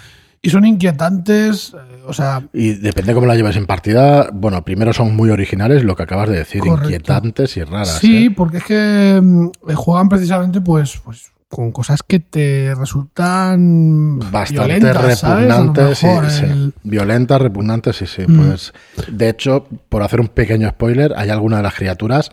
y 0.44 0.50
son 0.50 0.66
inquietantes, 0.66 1.72
eh, 1.74 2.02
o 2.06 2.12
sea, 2.12 2.42
Y 2.52 2.74
depende 2.74 3.14
cómo 3.14 3.26
la 3.26 3.34
lleves 3.34 3.56
en 3.56 3.64
partida. 3.64 4.28
Bueno, 4.30 4.62
primero 4.62 4.92
son 4.92 5.16
muy 5.16 5.30
originales, 5.30 5.84
lo 5.84 5.96
que 5.96 6.02
acabas 6.02 6.28
de 6.28 6.36
decir, 6.36 6.60
Correcto. 6.60 6.84
inquietantes 6.84 7.56
y 7.56 7.62
raras. 7.62 7.98
Sí, 7.98 8.26
¿eh? 8.26 8.30
porque 8.30 8.58
es 8.58 8.64
que 8.64 9.20
mm, 9.22 9.48
juegan 9.74 10.10
precisamente 10.10 10.60
pues, 10.60 11.00
pues 11.02 11.32
con 11.48 11.72
cosas 11.72 12.02
que 12.02 12.20
te 12.20 12.74
resultan 12.74 14.18
Bastante 14.30 14.92
repugnantes. 14.92 15.98
sí, 15.98 16.72
Violentas, 16.82 17.40
repugnantes, 17.40 17.96
sí, 17.96 18.06
sí. 18.06 18.22
Mm. 18.28 18.36
Pues, 18.36 18.74
de 19.08 19.30
hecho, 19.30 19.66
por 19.88 20.02
hacer 20.02 20.20
un 20.20 20.28
pequeño 20.28 20.68
spoiler, 20.68 21.14
hay 21.16 21.30
alguna 21.30 21.56
de 21.56 21.62
las 21.62 21.74
criaturas 21.74 22.30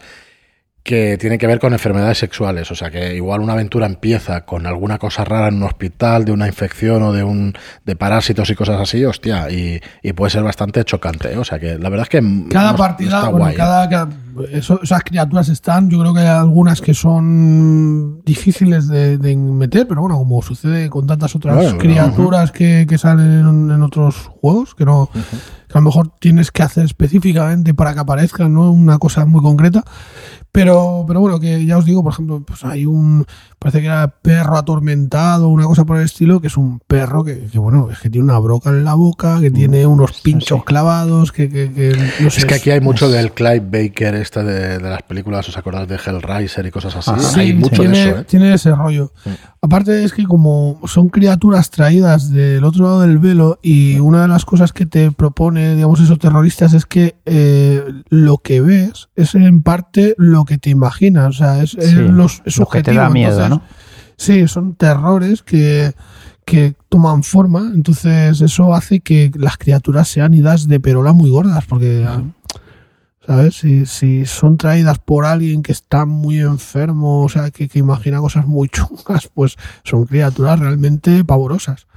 que 0.83 1.15
tiene 1.19 1.37
que 1.37 1.45
ver 1.45 1.59
con 1.59 1.73
enfermedades 1.73 2.17
sexuales. 2.17 2.71
O 2.71 2.75
sea 2.75 2.89
que 2.89 3.15
igual 3.15 3.41
una 3.41 3.53
aventura 3.53 3.85
empieza 3.85 4.45
con 4.45 4.65
alguna 4.65 4.97
cosa 4.97 5.23
rara 5.23 5.47
en 5.49 5.55
un 5.57 5.63
hospital, 5.63 6.25
de 6.25 6.31
una 6.31 6.47
infección 6.47 7.03
o 7.03 7.13
de 7.13 7.23
un 7.23 7.53
de 7.85 7.95
parásitos 7.95 8.49
y 8.49 8.55
cosas 8.55 8.79
así, 8.81 9.05
hostia, 9.05 9.49
y, 9.51 9.79
y 10.01 10.13
puede 10.13 10.31
ser 10.31 10.41
bastante 10.43 10.83
chocante. 10.83 11.33
¿eh? 11.33 11.37
O 11.37 11.43
sea 11.43 11.59
que 11.59 11.77
la 11.77 11.89
verdad 11.89 12.05
es 12.05 12.09
que 12.09 12.47
Cada 12.49 12.71
no- 12.71 12.77
partida, 12.77 13.17
está 13.19 13.29
bueno, 13.29 13.45
guay, 13.45 13.53
¿eh? 13.53 13.57
cada, 13.57 13.89
cada- 13.89 14.09
eso- 14.51 14.79
esas 14.81 15.03
criaturas 15.03 15.49
están, 15.49 15.89
yo 15.89 15.99
creo 15.99 16.13
que 16.13 16.21
hay 16.21 16.27
algunas 16.27 16.81
que 16.81 16.93
son 16.95 18.21
difíciles 18.23 18.87
de, 18.87 19.17
de 19.17 19.35
meter, 19.35 19.87
pero 19.87 20.01
bueno, 20.01 20.17
como 20.17 20.41
sucede 20.41 20.89
con 20.89 21.05
tantas 21.05 21.35
otras 21.35 21.73
criaturas 21.75 22.51
que, 22.51 22.85
que 22.87 22.97
salen 22.97 23.31
en, 23.39 23.71
en 23.71 23.83
otros 23.83 24.15
juegos, 24.41 24.73
que 24.73 24.85
no 24.85 25.09
que 25.71 25.77
a 25.77 25.81
lo 25.81 25.85
mejor 25.85 26.09
tienes 26.19 26.51
que 26.51 26.63
hacer 26.63 26.85
específicamente 26.85 27.73
para 27.73 27.93
que 27.93 27.99
aparezcan, 28.01 28.53
¿no? 28.53 28.71
Una 28.71 28.97
cosa 28.99 29.25
muy 29.25 29.41
concreta. 29.41 29.83
Pero, 30.53 31.05
pero 31.07 31.21
bueno, 31.21 31.39
que 31.39 31.65
ya 31.65 31.77
os 31.77 31.85
digo, 31.85 32.03
por 32.03 32.11
ejemplo, 32.11 32.43
pues 32.45 32.65
hay 32.65 32.85
un, 32.85 33.25
parece 33.57 33.79
que 33.79 33.85
era 33.85 34.09
perro 34.21 34.57
atormentado, 34.57 35.47
una 35.47 35.63
cosa 35.65 35.85
por 35.85 35.95
el 35.97 36.03
estilo, 36.03 36.41
que 36.41 36.47
es 36.47 36.57
un 36.57 36.79
perro 36.85 37.23
que, 37.23 37.45
que, 37.45 37.57
bueno, 37.57 37.89
es 37.89 37.99
que 37.99 38.09
tiene 38.09 38.25
una 38.25 38.37
broca 38.37 38.69
en 38.69 38.83
la 38.83 38.95
boca, 38.95 39.39
que 39.39 39.49
tiene 39.49 39.85
unos 39.85 40.19
pinchos 40.21 40.59
sí. 40.59 40.65
clavados, 40.65 41.31
que, 41.31 41.47
que, 41.49 41.71
que 41.71 41.95
no 42.19 42.29
sé, 42.29 42.39
Es 42.39 42.45
que 42.45 42.55
aquí 42.55 42.69
hay 42.69 42.79
es- 42.79 42.83
mucho 42.83 43.09
del 43.09 43.31
Clive 43.31 43.61
Baker 43.61 44.15
este 44.15 44.43
de, 44.43 44.77
de 44.79 44.89
las 44.89 45.03
películas, 45.03 45.47
¿os 45.47 45.57
acordáis 45.57 45.87
de 45.87 45.95
Hellraiser 45.95 46.65
y 46.65 46.71
cosas 46.71 46.97
así? 46.97 47.11
Ah, 47.13 47.19
Sí, 47.19 47.39
hay 47.39 47.53
mucho 47.53 47.81
tiene, 47.81 47.97
de 47.97 48.09
eso, 48.09 48.19
¿eh? 48.19 48.23
tiene 48.25 48.53
ese 48.53 48.75
rollo. 48.75 49.13
Aparte 49.63 50.03
es 50.03 50.13
que 50.13 50.23
como 50.23 50.81
son 50.85 51.09
criaturas 51.09 51.69
traídas 51.69 52.31
del 52.31 52.63
otro 52.63 52.85
lado 52.85 53.01
del 53.01 53.19
velo 53.19 53.59
y 53.61 53.99
una 53.99 54.23
de 54.23 54.27
las 54.27 54.43
cosas 54.43 54.73
que 54.73 54.87
te 54.87 55.11
propone, 55.11 55.75
digamos, 55.75 55.99
esos 55.99 56.17
terroristas 56.17 56.73
es 56.73 56.87
que 56.87 57.15
eh, 57.25 57.83
lo 58.09 58.39
que 58.39 58.59
ves 58.59 59.09
es 59.15 59.35
en 59.35 59.61
parte 59.61 60.15
lo 60.17 60.45
que 60.45 60.57
te 60.57 60.71
imaginas, 60.71 61.27
o 61.27 61.33
sea, 61.33 61.61
es, 61.61 61.75
es 61.75 61.91
Sí, 61.91 61.95
los, 61.95 62.41
es 62.43 62.57
lo 62.57 62.65
que 62.65 62.81
te 62.81 62.91
da 62.91 63.11
miedo, 63.11 63.33
entonces, 63.33 63.49
¿no? 63.51 63.61
Sí, 64.17 64.47
son 64.47 64.73
terrores 64.73 65.43
que, 65.43 65.93
que 66.43 66.73
toman 66.89 67.21
forma, 67.21 67.71
entonces 67.71 68.41
eso 68.41 68.73
hace 68.73 69.01
que 69.01 69.29
las 69.35 69.57
criaturas 69.57 70.07
sean 70.07 70.33
idas 70.33 70.67
de 70.67 70.79
perola 70.79 71.13
muy 71.13 71.29
gordas, 71.29 71.65
porque, 71.65 72.07
¿sabes? 73.31 73.55
Si, 73.55 73.85
si 73.85 74.25
son 74.25 74.57
traídas 74.57 74.99
por 74.99 75.25
alguien 75.25 75.63
que 75.63 75.71
está 75.71 76.05
muy 76.05 76.39
enfermo, 76.39 77.23
o 77.23 77.29
sea, 77.29 77.49
que, 77.51 77.69
que 77.69 77.79
imagina 77.79 78.19
cosas 78.19 78.45
muy 78.45 78.67
chungas, 78.75 79.29
pues 79.33 79.55
son 79.83 80.05
criaturas 80.05 80.59
realmente 80.59 81.23
pavorosas. 81.23 81.87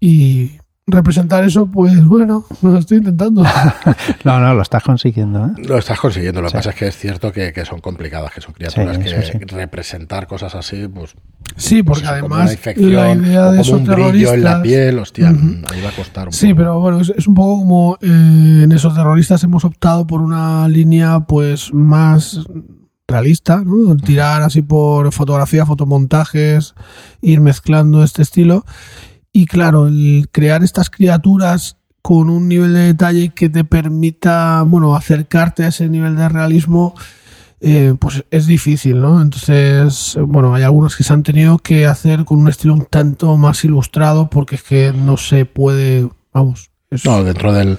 Y 0.00 0.58
representar 0.86 1.44
eso, 1.44 1.66
pues 1.66 2.04
bueno, 2.04 2.44
lo 2.60 2.76
estoy 2.78 2.98
intentando. 2.98 3.44
No, 4.24 4.40
no, 4.40 4.54
lo 4.54 4.62
estás 4.62 4.82
consiguiendo, 4.82 5.46
¿eh? 5.46 5.50
Lo 5.68 5.78
estás 5.78 5.98
consiguiendo, 6.00 6.40
lo 6.40 6.46
que 6.48 6.50
Sí. 6.52 6.56
pasa 6.56 6.70
es 6.70 6.76
que 6.76 6.86
es 6.88 6.96
cierto 6.96 7.32
que, 7.32 7.52
que 7.52 7.64
son 7.64 7.80
complicadas, 7.80 8.32
que 8.32 8.40
son 8.40 8.52
criaturas 8.54 8.96
Sí, 8.96 9.02
que 9.02 9.22
sí. 9.22 9.38
representar 9.54 10.26
cosas 10.26 10.54
así, 10.54 10.88
pues 10.88 11.14
Sí, 11.56 11.82
porque 11.82 12.02
pues 12.02 12.10
además 12.12 12.58
la 12.76 13.14
idea 13.14 13.50
de 13.52 13.60
esos 13.60 13.78
un 13.78 13.84
brillo 13.84 13.96
terroristas... 13.96 14.34
en 14.34 14.44
la 14.44 14.62
piel, 14.62 14.98
hostia, 14.98 15.30
Ujú. 15.30 15.46
ahí 15.72 15.80
va 15.82 15.88
a 15.90 15.96
costar 15.96 16.26
un 16.28 16.32
Sí, 16.32 16.48
poco. 16.48 16.56
pero 16.58 16.80
bueno, 16.80 17.00
es, 17.00 17.12
es 17.16 17.26
un 17.26 17.34
poco 17.34 17.58
como 17.60 17.98
eh, 18.00 18.60
en 18.64 18.72
esos 18.72 18.94
terroristas 18.94 19.42
hemos 19.44 19.64
optado 19.64 20.06
por 20.06 20.20
una 20.20 20.66
línea 20.68 21.20
pues 21.20 21.72
más 21.72 22.40
realista, 23.08 23.62
¿no? 23.64 23.96
Tirar 23.96 24.42
así 24.42 24.62
por 24.62 25.12
fotografía, 25.12 25.66
fotomontajes, 25.66 26.74
ir 27.20 27.40
mezclando 27.40 28.02
este 28.02 28.22
estilo. 28.22 28.64
Y 29.32 29.46
claro, 29.46 29.86
el 29.88 30.28
crear 30.30 30.62
estas 30.62 30.88
criaturas 30.90 31.76
con 32.00 32.28
un 32.30 32.48
nivel 32.48 32.72
de 32.74 32.80
detalle 32.80 33.28
que 33.30 33.48
te 33.48 33.64
permita, 33.64 34.62
bueno, 34.66 34.96
acercarte 34.96 35.64
a 35.64 35.68
ese 35.68 35.88
nivel 35.88 36.16
de 36.16 36.28
realismo, 36.28 36.94
eh, 37.62 37.94
pues 37.98 38.24
es 38.30 38.46
difícil, 38.46 39.00
¿no? 39.00 39.22
Entonces, 39.22 40.16
eh, 40.16 40.20
bueno, 40.20 40.54
hay 40.54 40.64
algunos 40.64 40.96
que 40.96 41.04
se 41.04 41.12
han 41.12 41.22
tenido 41.22 41.58
que 41.58 41.86
hacer 41.86 42.24
con 42.24 42.38
un 42.38 42.48
estilo 42.48 42.74
un 42.74 42.86
tanto 42.86 43.36
más 43.36 43.64
ilustrado 43.64 44.28
porque 44.28 44.56
es 44.56 44.62
que 44.62 44.92
no 44.92 45.16
se 45.16 45.44
puede, 45.46 46.08
vamos. 46.34 46.70
es- 46.90 47.04
No, 47.06 47.22
dentro 47.24 47.52
del 47.52 47.78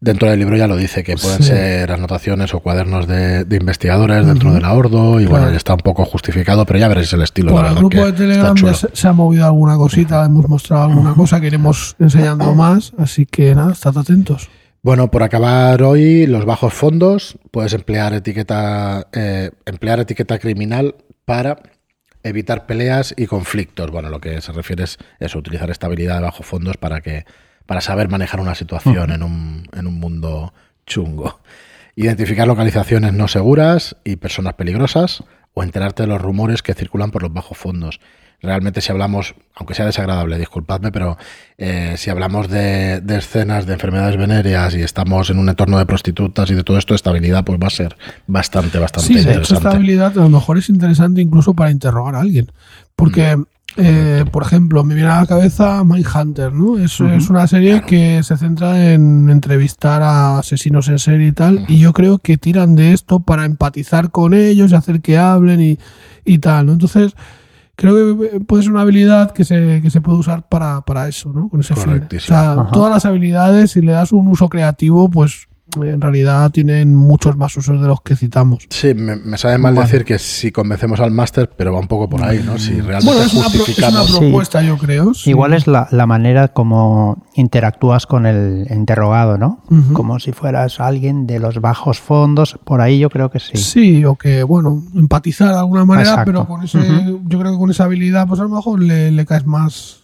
dentro 0.00 0.28
del 0.28 0.38
libro 0.38 0.54
ya 0.58 0.66
lo 0.66 0.76
dice, 0.76 1.02
que 1.02 1.16
pueden 1.16 1.38
Sí. 1.38 1.44
ser 1.48 1.90
anotaciones 1.90 2.52
o 2.52 2.60
cuadernos 2.60 3.06
de, 3.08 3.46
de 3.46 3.56
investigadores 3.56 4.26
dentro 4.26 4.48
Ujú. 4.50 4.56
del 4.56 4.64
ahordo, 4.66 5.12
y 5.18 5.24
bueno, 5.24 5.38
Claro. 5.38 5.50
ya 5.52 5.56
está 5.56 5.72
un 5.72 5.80
poco 5.80 6.04
justificado, 6.04 6.66
pero 6.66 6.78
ya 6.78 6.88
veréis 6.88 7.10
el 7.14 7.22
estilo. 7.22 7.52
por 7.52 7.62
la 7.62 7.70
el 7.70 7.76
grupo 7.76 8.04
de 8.04 8.12
Telegram 8.12 8.54
ya 8.54 8.74
se, 8.74 8.88
se 8.92 9.08
ha 9.08 9.14
movido 9.14 9.46
alguna 9.46 9.76
cosita, 9.78 10.22
hemos 10.26 10.46
mostrado 10.46 10.82
alguna 10.84 11.14
cosa 11.14 11.40
que 11.40 11.46
iremos 11.46 11.96
enseñando 11.98 12.54
más, 12.54 12.92
así 12.98 13.24
que 13.24 13.54
nada, 13.54 13.72
estad 13.72 13.96
atentos. 13.96 14.50
Bueno, 14.84 15.10
por 15.10 15.22
acabar 15.22 15.82
hoy, 15.82 16.26
los 16.26 16.44
bajos 16.44 16.74
fondos, 16.74 17.38
puedes 17.50 17.72
emplear 17.72 18.12
etiqueta, 18.12 19.08
eh, 19.14 19.50
emplear 19.64 19.98
etiqueta 19.98 20.38
criminal 20.38 20.96
para 21.24 21.56
evitar 22.22 22.66
peleas 22.66 23.14
y 23.16 23.24
conflictos. 23.26 23.90
Bueno, 23.90 24.10
lo 24.10 24.20
que 24.20 24.42
se 24.42 24.52
refiere 24.52 24.84
es 24.84 25.34
utilizar 25.34 25.70
esta 25.70 25.86
habilidad 25.86 26.16
de 26.16 26.24
bajos 26.24 26.44
fondos 26.44 26.76
para 26.76 27.00
que 27.00 27.24
para 27.64 27.80
saber 27.80 28.10
manejar 28.10 28.40
una 28.40 28.54
situación 28.54 29.10
en, 29.10 29.22
un, 29.22 29.66
en 29.72 29.86
un 29.86 29.98
mundo 29.98 30.52
chungo. 30.84 31.40
Identificar 31.96 32.46
localizaciones 32.46 33.14
no 33.14 33.26
seguras 33.26 33.96
y 34.04 34.16
personas 34.16 34.52
peligrosas 34.52 35.24
o 35.54 35.62
enterarte 35.62 36.02
de 36.02 36.08
los 36.08 36.20
rumores 36.20 36.60
que 36.60 36.74
circulan 36.74 37.10
por 37.10 37.22
los 37.22 37.32
bajos 37.32 37.56
fondos. 37.56 38.00
Realmente 38.42 38.80
si 38.82 38.92
hablamos, 38.92 39.34
aunque 39.54 39.74
sea 39.74 39.86
desagradable, 39.86 40.38
disculpadme, 40.38 40.92
pero 40.92 41.16
eh, 41.56 41.94
si 41.96 42.10
hablamos 42.10 42.48
de, 42.48 43.00
de 43.00 43.16
escenas 43.18 43.64
de 43.66 43.72
enfermedades 43.74 44.16
venéreas 44.18 44.74
y 44.74 44.82
estamos 44.82 45.30
en 45.30 45.38
un 45.38 45.48
entorno 45.48 45.78
de 45.78 45.86
prostitutas 45.86 46.50
y 46.50 46.54
de 46.54 46.62
todo 46.62 46.76
esto, 46.76 46.94
esta 46.94 47.10
habilidad 47.10 47.44
pues 47.44 47.58
va 47.62 47.68
a 47.68 47.70
ser 47.70 47.96
bastante, 48.26 48.78
bastante 48.78 49.08
Sí, 49.08 49.14
de 49.14 49.20
hecho, 49.20 49.30
interesante. 49.30 49.54
esta 49.68 49.70
habilidad 49.76 50.12
a 50.18 50.22
lo 50.22 50.28
mejor 50.28 50.58
es 50.58 50.68
interesante 50.68 51.22
incluso 51.22 51.54
para 51.54 51.70
interrogar 51.70 52.14
a 52.16 52.20
alguien. 52.20 52.52
Porque, 52.96 53.36
Mm. 53.36 53.44
eh, 53.78 54.24
por 54.30 54.44
ejemplo, 54.44 54.84
me 54.84 54.94
viene 54.94 55.10
a 55.10 55.20
la 55.22 55.26
cabeza 55.26 55.82
Mindhunter, 55.82 56.52
¿no? 56.52 56.78
Es, 56.78 57.00
es 57.00 57.28
una 57.28 57.46
serie 57.48 57.80
que 57.82 58.22
se 58.22 58.36
centra 58.36 58.92
en 58.92 59.28
entrevistar 59.30 60.00
a 60.02 60.38
asesinos 60.38 60.86
en 60.88 60.98
serie 61.00 61.28
y 61.28 61.32
tal. 61.32 61.64
Y 61.66 61.78
yo 61.80 61.92
creo 61.92 62.18
que 62.18 62.36
tiran 62.36 62.76
de 62.76 62.92
esto 62.92 63.18
para 63.20 63.44
empatizar 63.46 64.10
con 64.12 64.32
ellos 64.32 64.70
y 64.70 64.74
hacer 64.76 65.00
que 65.00 65.18
hablen 65.18 65.60
y, 65.60 65.78
y 66.24 66.38
tal, 66.38 66.66
¿no? 66.66 66.72
Entonces, 66.74 67.14
creo 67.76 68.18
que 68.18 68.40
puede 68.40 68.62
ser 68.62 68.72
una 68.72 68.82
habilidad 68.82 69.32
que 69.32 69.44
se, 69.44 69.80
que 69.82 69.90
se 69.90 70.00
puede 70.00 70.18
usar 70.18 70.48
para, 70.48 70.82
para 70.82 71.08
eso, 71.08 71.32
¿no? 71.32 71.48
Con 71.48 71.60
ese 71.60 71.74
fin. 71.74 72.06
O 72.16 72.20
sea, 72.20 72.52
Ajá. 72.52 72.70
todas 72.72 72.90
las 72.92 73.04
habilidades, 73.04 73.72
si 73.72 73.80
le 73.80 73.92
das 73.92 74.12
un 74.12 74.28
uso 74.28 74.48
creativo, 74.48 75.10
pues 75.10 75.48
en 75.76 76.00
realidad 76.00 76.50
tienen 76.50 76.94
muchos 76.94 77.36
más 77.36 77.56
usos 77.56 77.80
de 77.80 77.86
los 77.88 78.00
que 78.02 78.16
citamos. 78.16 78.66
Sí, 78.70 78.94
me, 78.94 79.16
me 79.16 79.36
sabe 79.38 79.58
mal 79.58 79.74
Vale. 79.74 79.86
decir 79.86 80.04
que 80.04 80.18
si 80.18 80.52
convencemos 80.52 81.00
al 81.00 81.10
máster, 81.10 81.50
pero 81.56 81.72
va 81.72 81.80
un 81.80 81.88
poco 81.88 82.08
por 82.08 82.22
ahí, 82.22 82.42
¿no? 82.44 82.58
Si 82.58 82.72
realmente 82.80 83.06
Bueno, 83.06 83.22
es 83.22 83.34
una, 83.34 83.48
pro- 83.48 83.64
es 83.66 83.78
una. 83.78 84.04
Sí. 84.04 84.18
propuesta, 84.18 84.62
yo 84.62 84.76
creo. 84.78 85.14
sí. 85.14 85.30
Igual 85.30 85.54
es 85.54 85.66
la, 85.66 85.88
la 85.90 86.06
manera 86.06 86.48
como 86.48 87.24
interactúas 87.34 88.06
con 88.06 88.26
el 88.26 88.66
interrogado, 88.70 89.38
¿no? 89.38 89.62
Como 89.92 90.18
si 90.20 90.32
fueras 90.32 90.80
alguien 90.80 91.26
de 91.26 91.38
los 91.38 91.60
bajos 91.60 91.98
fondos, 92.00 92.58
por 92.64 92.80
ahí 92.80 92.98
yo 92.98 93.10
creo 93.10 93.30
que 93.30 93.40
sí. 93.40 93.56
Sí, 93.56 94.04
o 94.04 94.16
que, 94.16 94.42
bueno, 94.42 94.82
empatizar 94.94 95.48
de 95.52 95.58
alguna 95.58 95.84
manera, 95.84 96.10
Exacto. 96.10 96.30
pero 96.32 96.46
con 96.46 96.62
ese, 96.62 96.78
yo 97.26 97.38
creo 97.38 97.52
que 97.52 97.58
con 97.58 97.70
esa 97.70 97.84
habilidad, 97.84 98.26
pues 98.26 98.40
a 98.40 98.44
lo 98.44 98.50
mejor 98.50 98.82
le, 98.82 99.10
le 99.10 99.26
caes 99.26 99.46
más. 99.46 100.00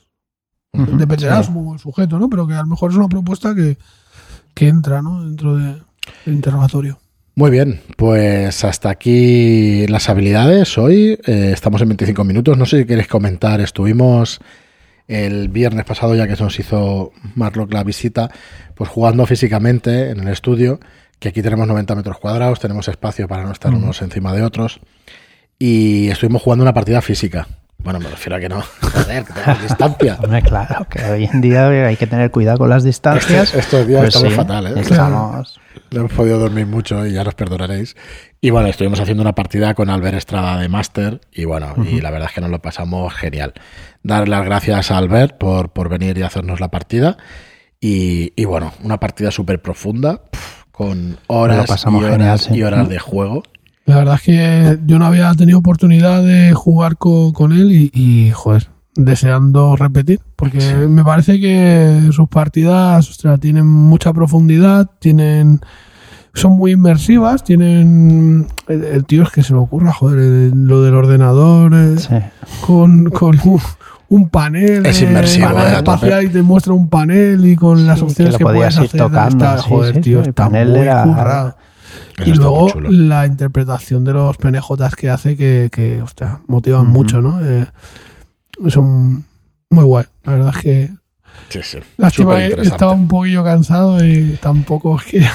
Ujú. 0.73 0.97
Dependerá, 0.99 1.43
Sí. 1.43 1.49
supongo, 1.49 1.73
del 1.73 1.81
sujeto, 1.81 2.19
¿no? 2.19 2.29
Pero 2.31 2.47
que 2.47 2.55
a 2.55 2.61
lo 2.61 2.67
mejor 2.69 2.91
es 2.93 2.97
una 2.97 3.09
propuesta 3.09 3.55
que, 3.55 3.77
que 4.61 4.69
entra, 4.69 5.01
¿no? 5.01 5.25
Dentro 5.25 5.57
de- 5.57 5.81
del 6.27 6.35
interrogatorio. 6.35 6.99
Muy 7.35 7.51
bien, 7.51 7.81
pues 7.97 8.63
hasta 8.65 8.91
aquí 8.91 9.87
las 9.87 10.11
habilidades. 10.11 10.77
Hoy 10.77 11.19
eh, 11.27 11.53
estamos 11.55 11.81
en 11.81 11.89
25 11.89 12.25
minutos. 12.25 12.59
No 12.59 12.67
sé 12.67 12.81
si 12.81 12.85
queréis 12.85 13.09
comentar. 13.09 13.63
Estuvimos 13.63 14.39
el 15.09 15.49
viernes 15.49 15.87
pasado, 15.87 16.15
ya 16.15 16.29
que 16.29 16.37
nos 16.43 16.59
hizo 16.59 17.13
Marlock 17.37 17.73
la 17.73 17.85
visita, 17.85 18.31
pues 18.75 18.91
jugando 18.91 19.25
físicamente 19.25 20.11
en 20.11 20.21
el 20.21 20.29
estudio, 20.29 20.79
que 21.19 21.31
aquí 21.31 21.41
tenemos 21.41 21.67
90 21.67 21.95
metros 21.95 22.19
cuadrados, 22.19 22.61
tenemos 22.61 22.87
espacio 22.89 23.27
para 23.27 23.45
no 23.45 23.53
estar 23.53 23.73
unos 23.75 24.03
encima 24.03 24.35
de 24.35 24.43
otros. 24.43 24.81
Y 25.59 26.09
estuvimos 26.09 26.43
jugando 26.43 26.63
una 26.65 26.75
partida 26.75 27.01
física. 27.01 27.49
Bueno, 27.83 27.99
me 27.99 28.09
refiero 28.09 28.37
a 28.37 28.41
que 28.41 28.49
no. 28.49 28.61
Joder, 28.83 29.25
que 29.25 29.63
distancia. 29.63 30.19
Hombre, 30.23 30.43
claro, 30.43 30.87
que 30.89 31.03
hoy 31.05 31.25
en 31.25 31.41
día 31.41 31.69
hay 31.69 31.97
que 31.97 32.07
tener 32.07 32.31
cuidado 32.31 32.59
con 32.59 32.69
las 32.71 32.85
distancias. 32.85 33.45
Este- 33.49 33.59
estos 33.61 33.87
días 33.87 34.01
Pues 34.03 34.15
estamos 34.15 34.33
sí, 34.33 34.37
fatal, 34.37 34.67
¿eh? 34.67 34.81
Estamos. 34.81 35.61
No 35.91 36.01
hemos 36.01 36.13
podido 36.13 36.39
dormir 36.39 36.67
mucho 36.67 37.07
y 37.07 37.13
ya 37.13 37.25
nos 37.25 37.35
perdonaréis. 37.35 37.97
Y 38.41 38.51
bueno, 38.51 38.69
estuvimos 38.69 39.01
haciendo 39.01 39.23
una 39.23 39.35
partida 39.35 39.75
con 39.75 39.89
Albert 39.91 40.17
Estrada 40.17 40.59
de 40.59 40.69
Master 40.69 41.21
y 41.33 41.45
bueno, 41.45 41.75
y 41.85 42.01
la 42.01 42.11
verdad 42.11 42.29
es 42.29 42.35
que 42.35 42.41
nos 42.41 42.51
lo 42.51 42.61
pasamos 42.61 43.13
genial. 43.15 43.55
Dar 44.03 44.29
las 44.29 44.45
gracias 44.45 44.91
a 44.91 44.99
Albert 44.99 45.39
por, 45.39 45.71
por 45.73 45.89
venir 45.89 46.17
y 46.19 46.23
hacernos 46.23 46.61
la 46.61 46.69
partida. 46.71 47.17
Y, 47.81 48.33
y 48.37 48.45
bueno, 48.45 48.73
una 48.83 49.01
partida 49.01 49.31
súper 49.31 49.63
profunda, 49.63 50.23
con 50.71 51.19
horas, 51.29 51.65
y 51.65 51.69
pasamos 51.69 52.03
horas 52.05 52.17
genial, 52.17 52.39
sí. 52.39 52.55
y 52.55 52.63
horas 52.63 52.89
de 52.89 52.99
juego. 52.99 53.43
La 53.91 53.99
verdad 53.99 54.15
es 54.17 54.23
que 54.23 54.79
yo 54.87 54.99
no 54.99 55.07
había 55.07 55.33
tenido 55.35 55.59
oportunidad 55.59 56.23
de 56.23 56.53
jugar 56.55 56.97
co- 56.97 57.33
con, 57.33 57.53
él 57.53 57.73
y, 57.73 57.91
y, 57.93 58.31
joder, 58.31 58.69
deseando 58.95 59.77
repetir, 59.77 60.21
porque 60.37 60.61
Sí. 60.61 60.75
me 60.89 61.05
parece 61.05 61.41
que 61.41 62.09
sus 62.13 62.29
partidas 62.29 63.09
ostras, 63.11 63.39
tienen 63.41 63.67
mucha 63.67 64.13
profundidad, 64.13 64.89
tienen 65.01 65.61
son 66.33 66.53
muy 66.53 66.73
inmersivas, 66.73 67.43
tienen... 67.43 68.47
El, 68.69 68.85
el 68.85 69.05
tío 69.05 69.25
es 69.25 69.31
que 69.31 69.43
se 69.43 69.53
le 69.53 69.59
ocurra, 69.59 69.93
joder, 69.93 70.53
lo 70.55 70.83
del 70.83 70.95
ordenador 70.95 71.73
eh, 71.75 71.97
Sí. 71.99 72.15
con, 72.65 73.07
con 73.11 73.37
un, 73.45 73.61
un 74.09 74.29
panel, 74.29 74.87
Es 74.87 75.03
eh, 75.03 75.07
inmersivo, 75.07 75.49
panel 75.49 75.73
eh, 75.73 75.77
espacial 75.79 76.25
y 76.25 76.29
te 76.29 76.43
muestra 76.43 76.73
un 76.73 76.89
panel 76.89 77.45
y 77.45 77.57
con 77.57 77.85
las 77.85 78.01
opciones 78.01 78.37
que 78.37 78.45
puedes 78.45 78.79
hacer. 78.79 78.91
tocando, 79.01 79.29
está, 79.47 79.59
sí, 79.59 79.65
joder, 79.69 79.95
sí, 79.97 80.01
tío, 80.03 80.21
el 80.21 80.29
está 80.29 80.45
panel 80.45 80.69
muy 80.69 80.79
era- 80.79 81.03
currado. 81.03 81.57
Eso 82.19 82.25
Y 82.31 82.35
luego 82.35 82.69
la 82.91 83.27
interpretación 83.27 84.05
de 84.05 84.13
los 84.13 84.37
penejotas 84.37 84.95
que 84.97 85.11
hace 85.11 85.37
que, 85.37 85.69
que 85.73 86.03
hostia, 86.03 86.41
motivan 86.47 86.87
mucho, 86.89 87.21
¿no? 87.21 87.41
Eh, 87.45 87.67
son 88.69 89.25
muy 89.71 89.85
guay. 89.85 90.05
La 90.25 90.33
verdad 90.33 90.53
es 90.57 90.63
que 90.63 90.91
Sí, 91.49 91.61
sí. 91.63 91.79
lástima 91.97 92.37
que 92.37 92.61
estaba 92.63 92.93
un 92.93 93.09
poquillo 93.09 93.43
cansado 93.45 94.05
y 94.05 94.39
tampoco 94.43 94.99
es 94.99 95.05
que 95.05 95.27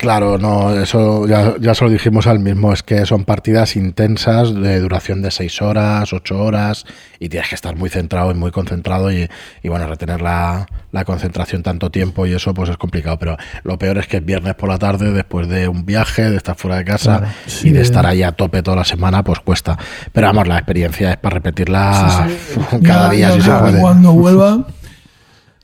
Claro, 0.00 0.38
no, 0.38 0.72
eso 0.72 1.26
ya, 1.26 1.56
ya 1.60 1.74
se 1.74 1.84
lo 1.84 1.90
dijimos 1.90 2.26
al 2.26 2.38
mismo, 2.38 2.72
es 2.72 2.82
que 2.82 3.04
son 3.04 3.24
partidas 3.24 3.76
intensas 3.76 4.54
de 4.54 4.80
duración 4.80 5.20
de 5.20 5.30
6 5.30 5.60
horas, 5.60 6.14
8 6.14 6.38
horas, 6.42 6.86
y 7.18 7.28
tienes 7.28 7.50
que 7.50 7.54
estar 7.54 7.76
muy 7.76 7.90
centrado 7.90 8.30
y 8.30 8.34
muy 8.34 8.50
concentrado 8.50 9.12
y, 9.12 9.28
y, 9.62 9.68
bueno, 9.68 9.86
retener 9.86 10.22
la, 10.22 10.66
la 10.90 11.04
concentración 11.04 11.62
tanto 11.62 11.90
tiempo 11.90 12.24
y 12.24 12.32
eso 12.32 12.54
pues 12.54 12.70
es 12.70 12.78
complicado, 12.78 13.18
pero 13.18 13.36
lo 13.62 13.76
peor 13.76 13.98
es 13.98 14.06
que 14.06 14.16
es 14.16 14.24
viernes 14.24 14.54
por 14.54 14.70
la 14.70 14.78
tarde, 14.78 15.12
después 15.12 15.48
de 15.48 15.68
un 15.68 15.84
viaje, 15.84 16.30
de 16.30 16.36
estar 16.38 16.56
fuera 16.56 16.78
de 16.78 16.84
casa 16.86 17.18
Claro. 17.18 17.32
Sí, 17.46 17.68
y 17.68 17.72
de 17.72 17.82
estar 17.82 18.06
ahí 18.06 18.22
a 18.22 18.32
tope 18.32 18.62
toda 18.62 18.78
la 18.78 18.84
semana, 18.84 19.22
pues 19.22 19.40
cuesta. 19.40 19.76
Pero 20.14 20.28
vamos, 20.28 20.48
la 20.48 20.56
experiencia 20.56 21.10
es 21.10 21.16
para 21.18 21.34
repetirla 21.34 22.24
Sí, 22.26 22.34
sí. 22.54 22.60
cada 22.86 23.08
Ya- 23.08 23.10
día 23.10 23.28
ya 23.28 23.34
si 23.34 23.40
se 23.42 23.50
puede. 23.52 23.80
Cuando 23.82 24.12
vuelva, 24.14 24.66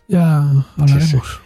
ya 0.09 0.43
hablaremos. 0.77 1.41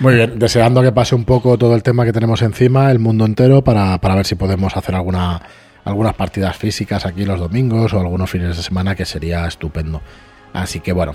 Muy 0.00 0.14
bien, 0.14 0.38
deseando 0.38 0.82
que 0.82 0.92
pase 0.92 1.14
un 1.14 1.24
poco 1.24 1.58
todo 1.58 1.74
el 1.74 1.82
tema 1.82 2.04
que 2.04 2.12
tenemos 2.12 2.42
encima, 2.42 2.90
el 2.90 2.98
mundo 2.98 3.24
entero, 3.24 3.62
para, 3.62 3.98
para 3.98 4.14
ver 4.14 4.26
si 4.26 4.34
podemos 4.34 4.76
hacer 4.76 4.94
alguna, 4.94 5.40
algunas 5.84 6.14
partidas 6.14 6.56
físicas 6.56 7.06
aquí 7.06 7.24
los 7.24 7.40
domingos 7.40 7.92
o 7.92 8.00
algunos 8.00 8.30
fines 8.30 8.56
de 8.56 8.62
semana, 8.62 8.94
que 8.94 9.04
sería 9.04 9.46
estupendo. 9.46 10.00
Así 10.52 10.80
que 10.80 10.92
bueno, 10.92 11.14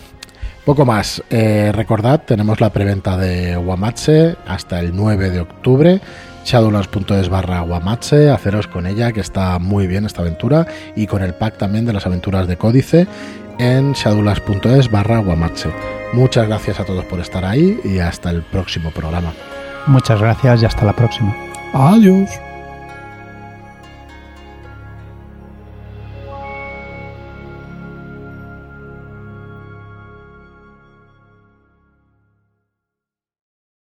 poco 0.66 0.86
más. 0.86 1.24
Eh, 1.30 1.72
recordad, 1.74 2.24
tenemos 2.26 2.60
la 2.60 2.72
preventa 2.72 3.18
de 3.18 3.56
Wamatse 3.56 4.36
hasta 4.46 4.80
el 4.80 4.96
9 4.96 5.30
de 5.30 5.40
octubre. 5.40 6.02
Shadowlands.es 6.48 7.28
barra 7.28 7.62
Wamatse, 7.62 8.30
haceros 8.30 8.68
con 8.68 8.88
ella, 8.88 9.12
que 9.12 9.20
está 9.20 9.60
muy 9.60 9.86
bien 9.86 10.06
esta 10.06 10.22
aventura, 10.22 10.66
y 10.96 11.06
con 11.06 11.22
el 11.22 11.34
pack 11.34 11.58
también 11.58 11.86
de 11.86 11.92
las 11.92 12.06
aventuras 12.06 12.48
de 12.48 12.56
códice 12.56 13.06
en 13.60 13.92
shadowlands.es 13.92 14.90
barra 14.90 15.20
Wamatse. 15.20 15.70
Muchas 16.14 16.48
gracias 16.48 16.80
a 16.80 16.86
todos 16.86 17.04
por 17.04 17.20
estar 17.20 17.44
ahí 17.44 17.78
y 17.84 18.00
hasta 18.00 18.30
el 18.30 18.44
próximo 18.44 18.92
programa. 18.92 19.34
Muchas 19.88 20.22
gracias 20.22 20.62
y 20.62 20.66
hasta 20.66 20.86
la 20.86 20.94
próxima. 20.94 21.36
Adiós. 21.74 22.30